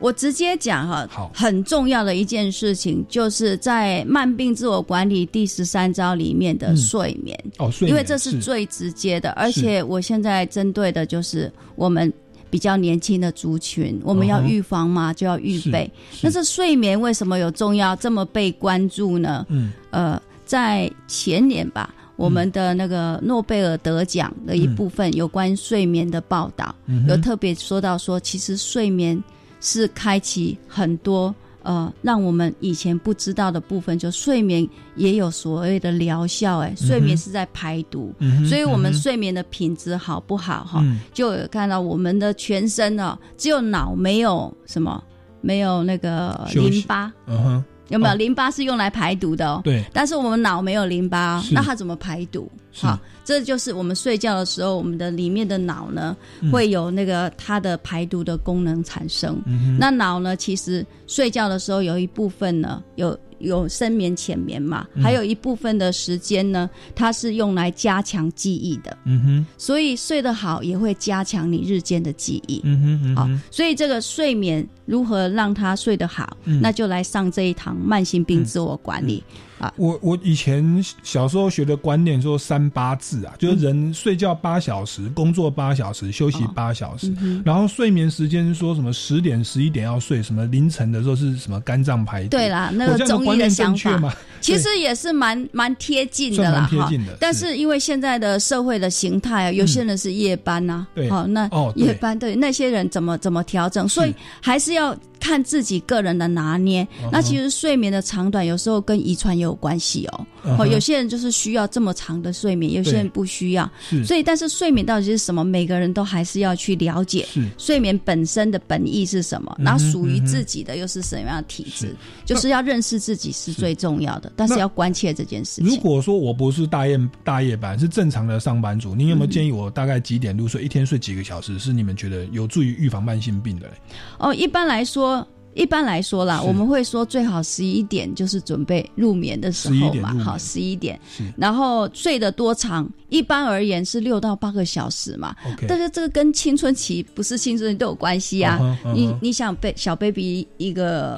[0.00, 7.38] 我直接讲哈，很重要的一件事情，就是在慢病自我管理第十三招里面的睡眠。
[7.58, 12.10] 哦，因为这是最直接的，而且我现在针对的就是我们
[12.48, 15.88] 比较年轻的族群，我们要预防嘛，就要预备。
[16.22, 19.44] 那这睡眠为什么有重要这么被关注呢？
[19.50, 26.74] 嗯，呃，在前年吧，我们的那个诺贝尔得奖的一部分有关睡眠的报道，
[27.06, 29.22] 有特别说到说，其实睡眠。
[29.60, 36.60] 是开启很多呃，让我们以前不知道的部分，就睡眠也有所谓的疗效。
[36.60, 38.14] 哎，睡眠是在排毒，
[38.48, 40.64] 所以我们睡眠的品质好不好？
[40.64, 40.82] 哈，
[41.12, 45.02] 就有看到我们的全身哦，只有脑没有什么，
[45.42, 47.12] 没有那个淋巴。
[47.26, 49.46] 嗯哼，有没有淋巴是用来排毒的？
[49.46, 49.84] 哦，对。
[49.92, 52.50] 但是我们脑没有淋巴，那它怎么排毒？
[52.72, 52.98] 好，
[53.30, 56.16] 这就是我们睡觉的时候，我们的里面的脑呢
[56.50, 59.40] 会有那个它的排毒的功能产生。
[59.78, 63.16] 那脑呢，其实睡觉的时候有一部分呢有。
[63.40, 68.94] 有深眠、浅眠嘛，还有一部分的时间呢，它是用来加强记忆的。
[69.06, 72.60] 嗯哼，所以睡得好也会加强你日间的记忆。
[72.64, 79.24] 嗯哼，好，所以这个睡眠如何让他睡得好，那就来上这一堂慢性病自我管理。
[79.60, 92.30] 啊，我我以前小时候学的观念说三八制啊，就是人睡觉八小时，工作八小时，休息八小时，然后睡眠时间说什么十点十一点要睡，什么凌晨的时候是什么肝脏排毒。
[92.30, 94.16] 对啦，那个中医的想法。
[94.40, 96.90] 其实也是蛮蛮贴近的啦，哈。
[97.18, 104.96] 但是因为现在的社会的形态啊，有些人是夜班呐，好，那夜班对那些人怎么怎么调整，所以还是要。
[105.20, 110.26] 看自己个人的拿捏，那其实睡眠的长短有时候跟遗传也有关系哦。
[110.58, 113.70] 哦，有些人就是需要这么长的睡眠，有些人不需要。
[114.04, 115.44] 所以，但是睡眠到底是什么？
[115.44, 121.94] 每个人都还是要去了解睡眠本身的本意是什么，然后属于自己的又是什么样的体质，
[122.24, 124.32] 就是要认识自己是最重要的。
[124.34, 125.66] 但是要关切这件事情。
[125.66, 130.62] 如果说我不是大夜大夜班，是正常的上班族，你有没有建议我大概几点入睡？
[130.62, 131.58] 一天睡几个小时？
[131.58, 133.70] 是你们觉得有助于预防慢性病的？
[134.18, 135.09] 哦，一般来说。
[135.54, 140.98] 一般来说啦，我们会说最好十一点就是准备入眠的时候嘛，好，十一点，
[141.36, 142.88] 然后睡得多长？
[143.08, 145.34] 一般而言是六到八个小时嘛。
[145.66, 148.78] 但是这个跟青春期不是青春期都有关系啊。
[148.94, 151.16] 你你想被小 baby 一个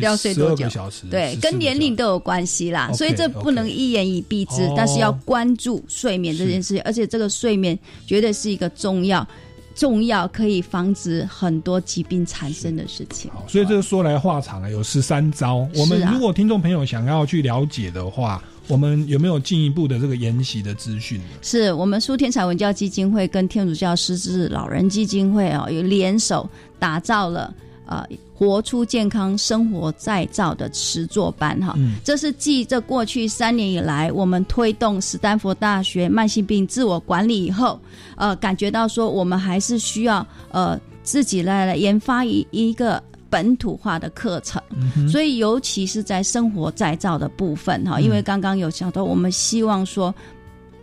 [0.00, 0.68] 要睡多久？
[1.10, 2.92] 对，跟年龄都有关系啦。
[2.92, 7.76] 所以这不能一言以蔽之，但是要关注睡眠这件事情，而且这个睡眠
[8.06, 9.26] 绝对是一个重要。
[9.74, 13.30] 重要可以防止很多疾病产生的事情。
[13.48, 15.66] 所以这个说来话长啊，有十三招。
[15.74, 21.20] 我们如果听众朋友想要去了解的话，我们有没有进一步的这个研习的资讯？
[21.40, 26.48] 是我们苏天才文教基金会跟天主教师资老人基金会哦，有联手
[26.78, 27.52] 打造了。
[27.84, 37.78] 呃，活出健康生活再造的实作班哈，这是继这过去三年以来，我们推动斯坦福大学慢性病自我管理以后，
[38.16, 44.62] 呃，感觉到说我们还是需要呃自己来来研发一一个本土化的课程，
[45.10, 50.14] 所以尤其是在生活再造的部分哈，因为刚刚有讲到，我们希望说。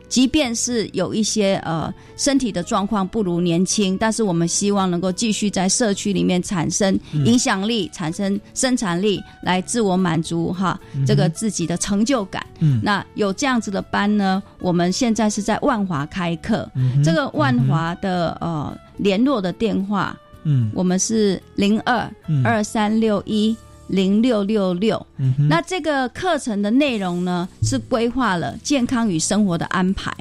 [0.10, 12.46] 即便是有一些呃身体的状况不如年轻，但是我们希望能够继续在社区里面产生影响力、产生生产力，来自我满足哈这个自己的成就感。
[12.60, 12.82] 嗯。
[12.84, 16.70] 那有这样子的班呢，我们现在是在万华开课，
[17.04, 22.12] 这个万华的呃联络的电话，嗯，我们是零二
[22.44, 23.56] 二三六一。
[23.90, 25.06] 零六六六，
[25.50, 30.16] 那这个课程的内容呢，是规划了健康与生活的安排。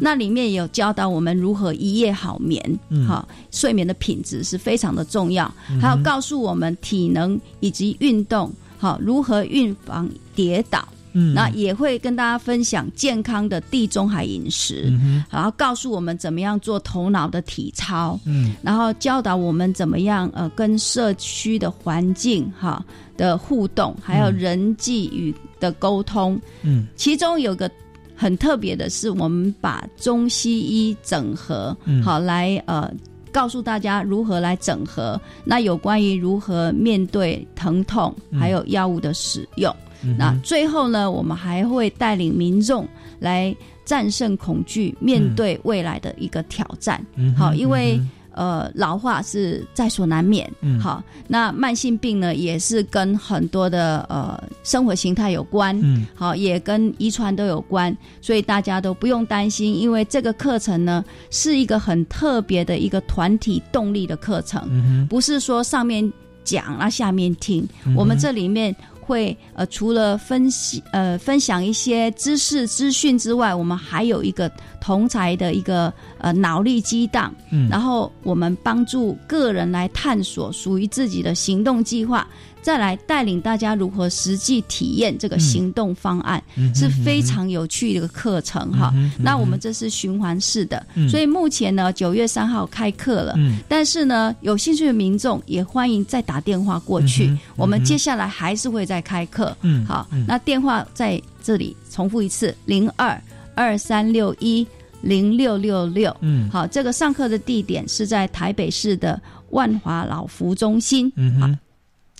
[0.00, 10.88] 那里面有教导我们如何一夜好眠，好睡眠的品质是非常的重要，还有告诉我们体能以及运动，好如何预防跌倒。
[11.12, 14.96] 嗯，那也会跟大家分享健康的地中海饮食，
[15.28, 22.80] 然后告诉我们怎么样做头脑的体操，嗯，然后教导我们怎么样呃跟社区的环境哈
[23.20, 27.70] 的互动，还有人际与的沟通，嗯，其中有个
[28.16, 32.90] 很特别的是，我们把中西医整合，好来呃
[33.30, 39.70] 告诉大家如何来整合，那有关于如何面对疼痛，还有药物的使用。
[40.16, 43.54] 那最后呢，我们还会带领民众来
[43.84, 47.04] 战胜恐惧，面对未来的一个挑战。
[47.36, 48.00] 好，因为
[48.40, 50.50] 呃老化是在所难免。
[50.62, 55.78] 嗯好，那慢性病呢，也是跟很多的呃生活形态有关。
[55.82, 66.10] 嗯好，也跟遗传都有关，所以大家都不用担心，因为这个课程呢是一个很特别的一个团体动力的课程，不是说上面
[66.42, 68.74] 讲啊下面听，我们这里面。
[69.10, 74.48] 会呃，除了分析呃分享一些知识资讯之外，我们还有一个
[74.80, 82.24] 同才的一个呃脑力激荡，嗯，然后我们帮助个人来探索属于自己的行动计划。
[82.62, 86.42] 再来带领大家如何实际体验这个行动方案，
[86.74, 88.92] 是非常有趣的一个课程哈。
[89.18, 93.34] 那我们这是循环式的，所以目前呢九月三号开课了，
[93.68, 97.36] 但是呢有兴趣的民众也欢迎再打电话过去。
[97.56, 99.56] 我们接下来还是会再开课，
[99.86, 103.20] 好，那电话在这里重复一次：零二
[103.54, 104.66] 二三六一
[105.02, 106.14] 零六六六。
[106.20, 111.10] 嗯，好，这个上课的地点是在台北市的万华老福中心。
[111.16, 111.48] 嗯好，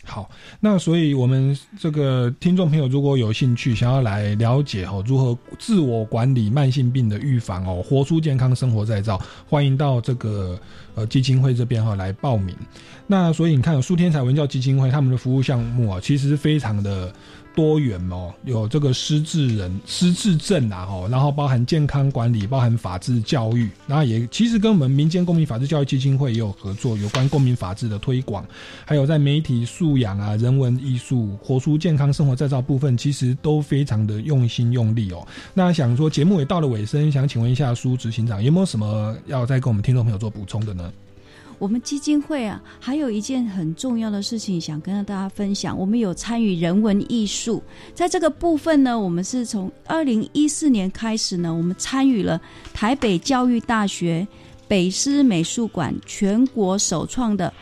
[0.03, 0.29] 好
[0.61, 10.59] 那所以我们这个听众朋友如果有兴趣想要来了解哦，如何自我管理慢性病的预防哦，活出健康生活再造，欢迎到这个
[10.95, 12.57] 呃基金会这边哈来报名。
[13.07, 17.13] 那所以你看，苏天才文教基金会他们的服务项目啊，其实非常的。
[17.55, 28.45] 多元哦，有这个失智人、失智症啊，哦，然后包含健康管理，包含法治教育，然后也其实跟我们民间公民法治教育基金会也有合作，有关公民法治的推广，
[28.85, 35.27] 还有在媒体素养啊、人文艺术、活出健康生活再造部分，其实都非常的用心用力哦。
[35.53, 40.93] 那想说节目也到了尾声，想请问一下苏执行长，有没有什么要再跟我们听众朋友做补充的呢？
[41.61, 45.79] 我们基金会啊，还有一件很重要的事情想跟大家分享。
[45.79, 47.63] 我们有参与人文艺术，
[47.95, 52.41] 在这个部分呢，我们是从二零一四年开始呢，我们参与了
[52.73, 54.27] 台北教育大学
[54.67, 57.53] 北师美术馆全国首创的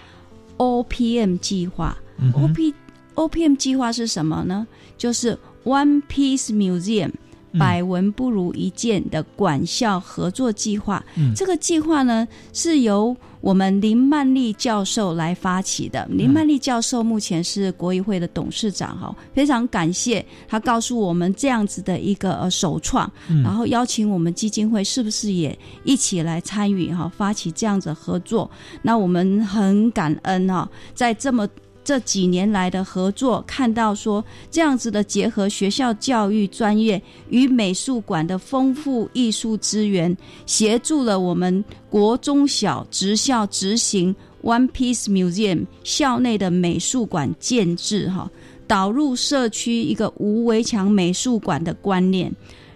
[0.58, 1.98] OPM 计划。
[2.34, 2.72] OP
[3.16, 4.64] OPM 计划是什么呢？
[4.96, 7.10] 就是 One Piece Museum。
[7.58, 11.02] 百闻不如一见的管校合作计划，
[11.34, 16.06] 这个计划呢是由我们林曼丽教授来发起的。
[16.10, 23.10] 林曼丽教授目前是国议会的董事长，哈，非常感谢他告诉我们这样子的一个呃首创，
[23.44, 28.50] 然后邀请我们基金会是不是也一起来参与哈，发起这样子合作。
[28.82, 31.48] 那我们很感恩哈，在这么。
[31.88, 40.14] 这几年来的合作，看到说这样子的结合学校教育专业与美术馆的丰富艺术资源，
[40.44, 48.30] 协助了我们国中小职校执行 One Piece Museum 校内的美术馆建制，哈，
[48.66, 52.30] 导入社区一个无围墙美术馆的观念，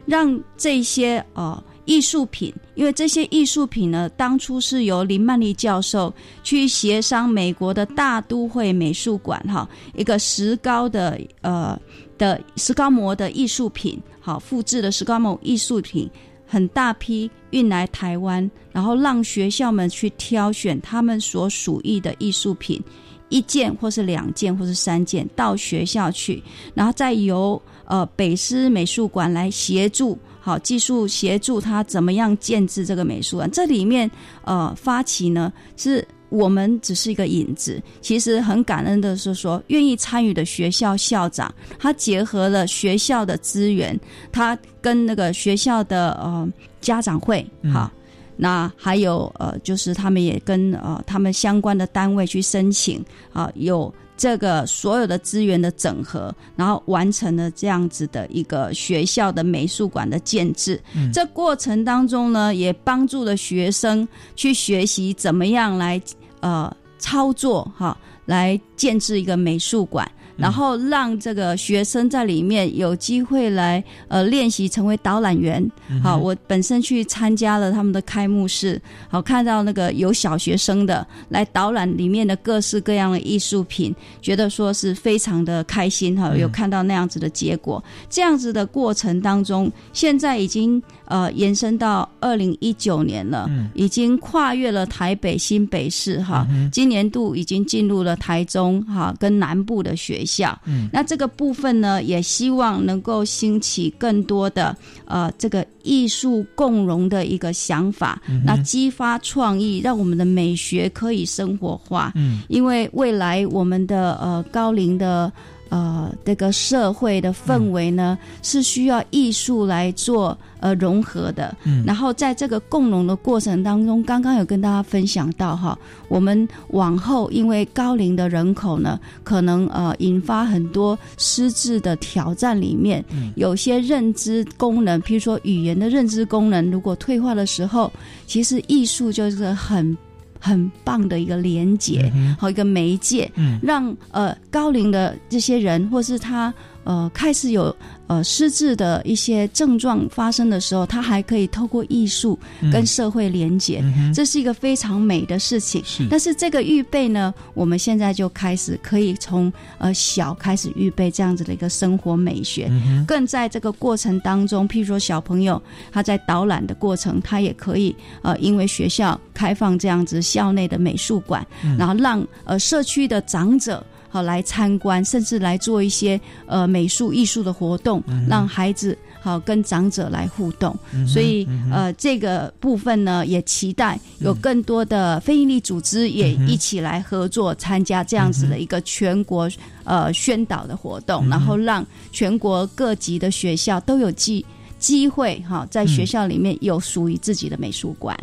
[0.07, 1.63] 让这些呃。
[1.85, 6.12] 艺术品，因为这些艺术品呢，当初是由林曼丽教授
[6.43, 11.78] 去协商美国的大都会美术馆哈，一个石膏的呃
[12.16, 16.09] 的石膏模的艺术品，好复制的石膏模艺术品，
[16.47, 22.80] 很大批运来台湾，然后让学校们去挑选他们所属意的艺术品，
[23.28, 26.41] 一件或是两件或是三件到学校去，
[26.74, 30.16] 然后再由呃北师美术馆来协助。
[30.45, 33.49] 好，技术协助他怎么样建制这个美术馆？
[33.53, 34.11] 这里面，
[34.45, 37.80] 呃，发起呢是我们只是一个引子。
[38.01, 43.97] 其实很感恩的是说，愿意参与的学校校长，他结合了学校的资源，
[44.32, 46.49] 他跟那个学校的呃
[46.80, 47.88] 家长会，好，
[48.36, 53.01] 那还有呃，就是他们也跟呃他们相关的单位去申请，
[53.32, 53.95] 啊，有。
[54.23, 60.81] 这个所有的资源的整合，然后完成了这样子的一个学校的美术馆的建制。
[61.12, 64.07] 这过程当中呢，也帮助了学生
[64.37, 66.01] 去学习怎么样来
[66.39, 70.09] 呃操作哈，来建制一个美术馆。
[70.37, 75.62] 然后让这个学生在里面有机会来呃练习成为导览员。
[76.03, 86.35] 好，我本身去参加了他们的开幕式，好看到那个有小学生的来导览里面的各式各样的艺术品，觉得说是非常的开心哈。
[86.35, 100.22] 有看到那样子的结果，这样子的过程当中，现在已经呃延伸到二零一九年了，已经跨越了台北新北市哈，今年度已经进入了台中哈跟南部的学。
[100.25, 115.33] 校，嗯，那这个部分呢，也希望能够兴起更多的呃这个艺术共融的一个想法，那激发创意，让我们的美学可以生活化，嗯，因为未来我们的呃高龄的。
[115.73, 121.57] 呃，这个社会的氛围呢，是需要艺术来做呃融合的。
[121.64, 133.03] 嗯，然后在这个共融的过程当中，刚刚有跟大家分享到哈，我们往后因为高龄的人口呢，可能呃引发很多失智的挑战，里面
[133.35, 137.91] 有些认知功能，譬如说语言的认知功能，如果退化的时候，
[138.27, 139.97] 其实艺术就是很。
[140.43, 143.30] 很棒的一个连接和一个媒介，
[143.62, 146.53] 让呃高龄的这些人，或是他
[146.85, 147.74] 呃开始有。
[148.09, 152.39] 呃，失智的一些症状发生的时候，他还可以透过艺术
[152.70, 155.83] 跟社会连接，这是一个非常美的事情。
[156.11, 162.70] 但是这个预备呢，我们现在就开始可以从呃小开始预备这样子的一个生活美学，
[163.07, 171.47] 更在这个过程当中，譬如说小朋友他在导览的过程，他也可以呃，因为学校开放这样子校内的美术馆，
[171.78, 173.83] 然后让呃社区的长者。
[174.13, 180.77] 好，来参观，甚至来做一些呃美术艺术的活动，让孩子好跟长者来互动。
[181.09, 189.51] 所以呃，这个部分呢，也期待有更多的非营利组织也一起来合作参加这样子的一个全国
[189.85, 194.45] 呃宣导的活动，然后让全国各级的学校都有机
[194.83, 198.18] 机会哈，在学校里面有属于自己的美术馆。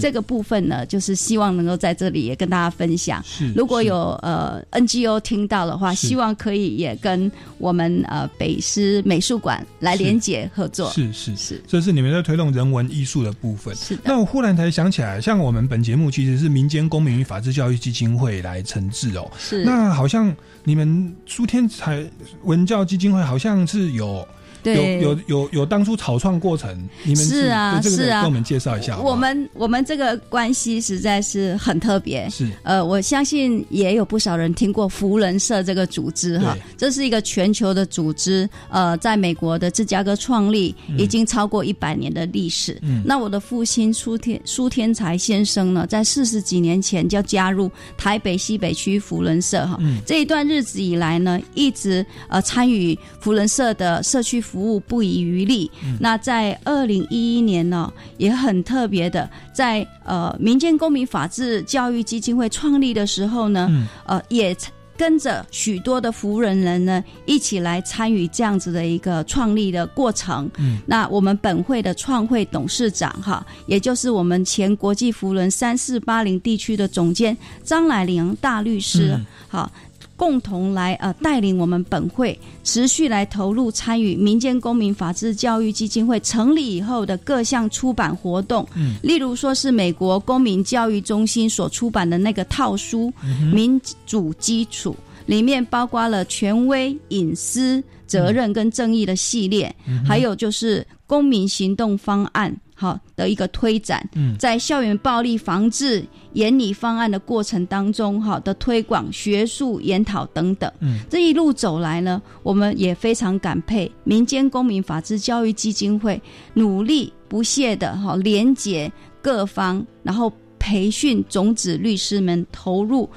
[0.00, 3.22] 这个部分呢，就是希望能够在这里也跟大家分享。
[3.56, 10.88] 如果有呃 NGO 听到的话，希望可以也跟我们呃北师美术馆来连接合作。
[10.90, 13.74] 是是是，这是你们在推动人文艺术的部分。
[13.74, 14.02] 是的。
[14.04, 19.28] 那我忽然才想起来，像我们本节目其实是民间公民与法治教育基金会来承制哦。
[19.36, 19.64] 是。
[19.64, 22.04] 那好像你们苏天才
[22.44, 24.26] 文教基金会好像是有。
[24.72, 28.98] 有有有有当初草创过程，你们是啊是啊，跟我们介绍一下。
[29.00, 32.30] 我们我们这个关系实在是很特别。
[32.30, 38.48] 是呃，我相信也有不少人听过福人社这个组织哈，这是一个全球的组织。
[38.70, 42.78] 呃，在美国的芝加哥创立，已经超过一百年的历史。
[42.82, 49.76] 嗯那我的父亲苏天苏天才先生呢，在四十几年前就加入台北西北区福人社哈。
[49.80, 54.40] 嗯这一段日子以来呢，一直呃参与福人社的社区。
[54.54, 55.68] 服务不遗余力。
[55.98, 63.68] 那在二零一一年呢，也很特别的，在呃民间公民法治教育基金会创立的时候呢，
[64.06, 64.56] 呃也
[64.96, 70.48] 跟着许多的服务人人呢一起来参与这样子的一个创立的过程。
[70.58, 79.68] 嗯，那我们本会的创会董事长哈，也就是我们前国际服人三四八零地区的总监张乃玲大律师，好。
[80.16, 93.12] 共同来呃带领我们本会持续来投入参与民间公民法治教育基金会成立以后的各项出版活动，嗯，例如说是美国公民教育中心所出版的那个套书
[93.52, 94.92] 《民主基础》，
[95.26, 99.74] 里面包括了权威、隐私、责任跟正义的系列，
[100.06, 102.54] 还有就是公民行动方案。
[102.76, 104.04] 好的一个推展，
[104.36, 106.04] 在校园暴力防治
[106.34, 110.70] 研拟方案的过程当中，哈的推广学术研讨等等，
[111.08, 116.20] 这一路走来呢，我们也非常感佩民间公民法治教育基金会
[116.52, 123.08] 努力不懈的哈连接各方，然后培训种子律师们投入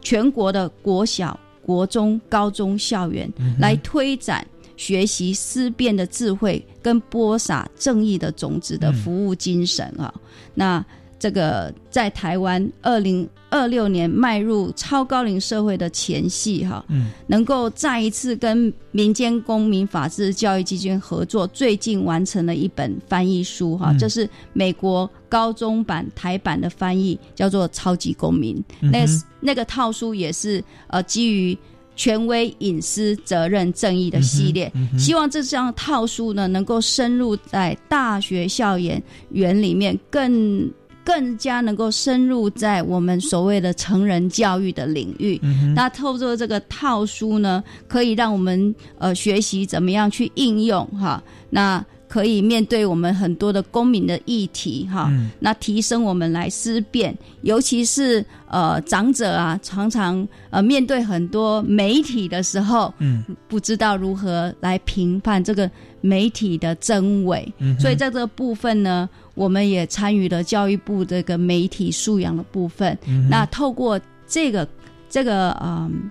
[0.00, 4.46] 全国的国小、国中、高中校园来推展。
[4.78, 10.12] 学习思辨的智慧跟播撒正义的种子的服务精神啊，
[10.52, 10.84] 那
[11.18, 28.56] 这个在台湾二零二六年迈入超高龄社会的前夕哈，嗯，能够再一次跟民间公民法治教育基金合作，最近完成了一本翻译书哈，这是美国高中版台版的翻译，叫做《超级公民》，
[28.90, 29.04] 那
[29.40, 31.56] 那个套书也是呃基于。
[31.98, 40.70] 权威、隐私、责任、正义的系列，希望这张套书呢，能够深入在大学校园园里面，更
[41.06, 45.40] 更加能够深入在我们所谓的成人教育的领域。
[45.72, 51.22] 那透过这个套书呢，可以让我们呃学习怎么样去应用哈。
[51.48, 65.68] 那可以面对我们很多的公民的议题，哈，那提升我们来思辨，尤其是呃长者啊，常常呃面对很多媒体的时候，嗯，不知道如何来评判这个
[66.06, 72.96] 媒体的真伪，所以在这个部分呢，我们也参与了教育部这个媒体素养的部分，
[73.28, 74.68] 那透过这个
[75.08, 76.10] 这个嗯。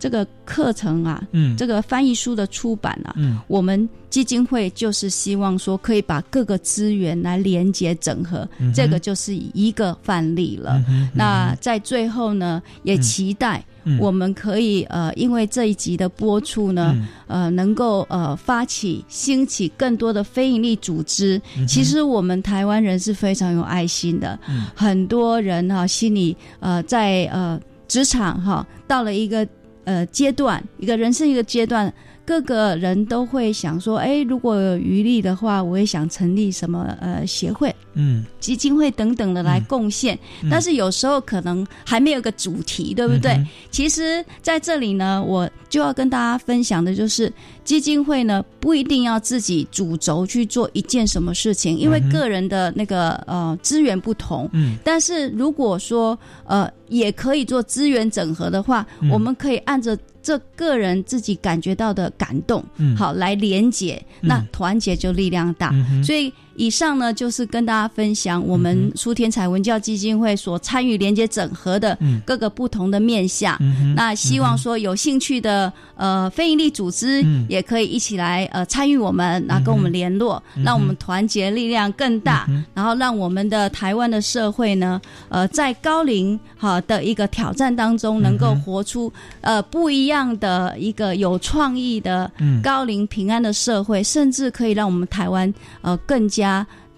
[0.00, 10.82] 这个课程啊，嗯，这个翻译书的出版啊，嗯，我们基金会就是希望说可以把各个资源来连接整合，这个就是一个范例了。
[11.14, 13.62] 那在最后呢，也期待
[13.98, 16.96] 我们可以呃，因为这一集的播出呢，
[17.26, 21.40] 呃，能够呃发起兴起更多的非营利组织。
[21.68, 24.38] 其实我们台湾人是非常有爱心的，
[24.74, 29.46] 很多人哈心里呃在呃职场哈到了一个。
[29.84, 31.92] 呃，阶段一个人生一个阶段，
[32.24, 37.74] 各个人都会想说，哎，如果有余力的话，我也想成立什么呃协会。
[37.94, 40.16] 嗯，基金会等等的来贡献，
[40.48, 43.36] 但是有时候可能还没有个主题，对不对？
[43.70, 47.32] 其实在这里呢，我就要跟大家分享的就是，
[47.64, 54.50] 基金会呢不一定要自己主轴去做一件什么事情，因为个人的那个呃资源不同。
[54.52, 62.62] 嗯，但是如果说呃也可以做资源整合的话，我们可以按着这个人自己感觉到的感动，
[62.96, 65.72] 好来连接，那团结就力量大。
[66.04, 66.30] 所以。
[66.60, 71.96] 以上呢就是跟大家分享我们苏天才文教基金会所参与连接整合的
[72.26, 73.56] 各个不同的面向。
[73.96, 85.00] 那希望说有兴趣的呃非营利组织也可以一起来呃参与我们，然后跟我们联络，让我们团结力量更大，然后让我们的台湾的社会呢，
[85.30, 92.30] 呃，在高龄哈的一个挑战当中，能够活出呃不一样的一个有创意的
[92.62, 95.50] 高龄平安的社会，甚至可以让我们台湾
[95.80, 96.49] 呃更加。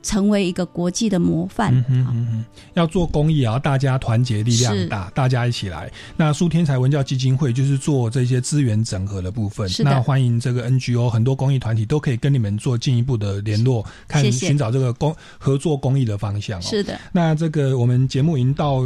[0.03, 1.73] 成为一个国际的模范。
[1.89, 2.45] 嗯哼哼，
[2.75, 5.91] 要做公益啊，大家团结力量大，大家一起来。
[6.17, 9.71] 那苏天才文教基金会就是做这些资源整合的部分。
[9.85, 16.61] 那欢迎这个 NGO，很多公益团体都可以跟你们做进一步的联络，看寻找这个公合作公益的方向。
[16.61, 16.99] 是的。
[17.13, 18.83] 那这个我们节目已经到。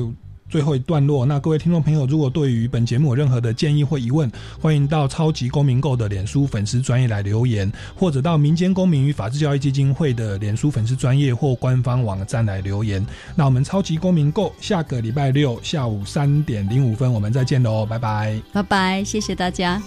[0.49, 4.31] 最后一段落，那各位听众朋友，如果对于本节目有任何的建议或疑问，
[4.61, 13.05] 欢迎到超级公民购的脸书粉丝专业来留言，或者到民间公民与法治教育基金会的脸书粉丝专业或官方网站来留言。
[13.35, 19.83] 那我们超级公民购下个礼拜六下午三点零五分，我们再见喽，拜拜，拜拜，谢谢大家。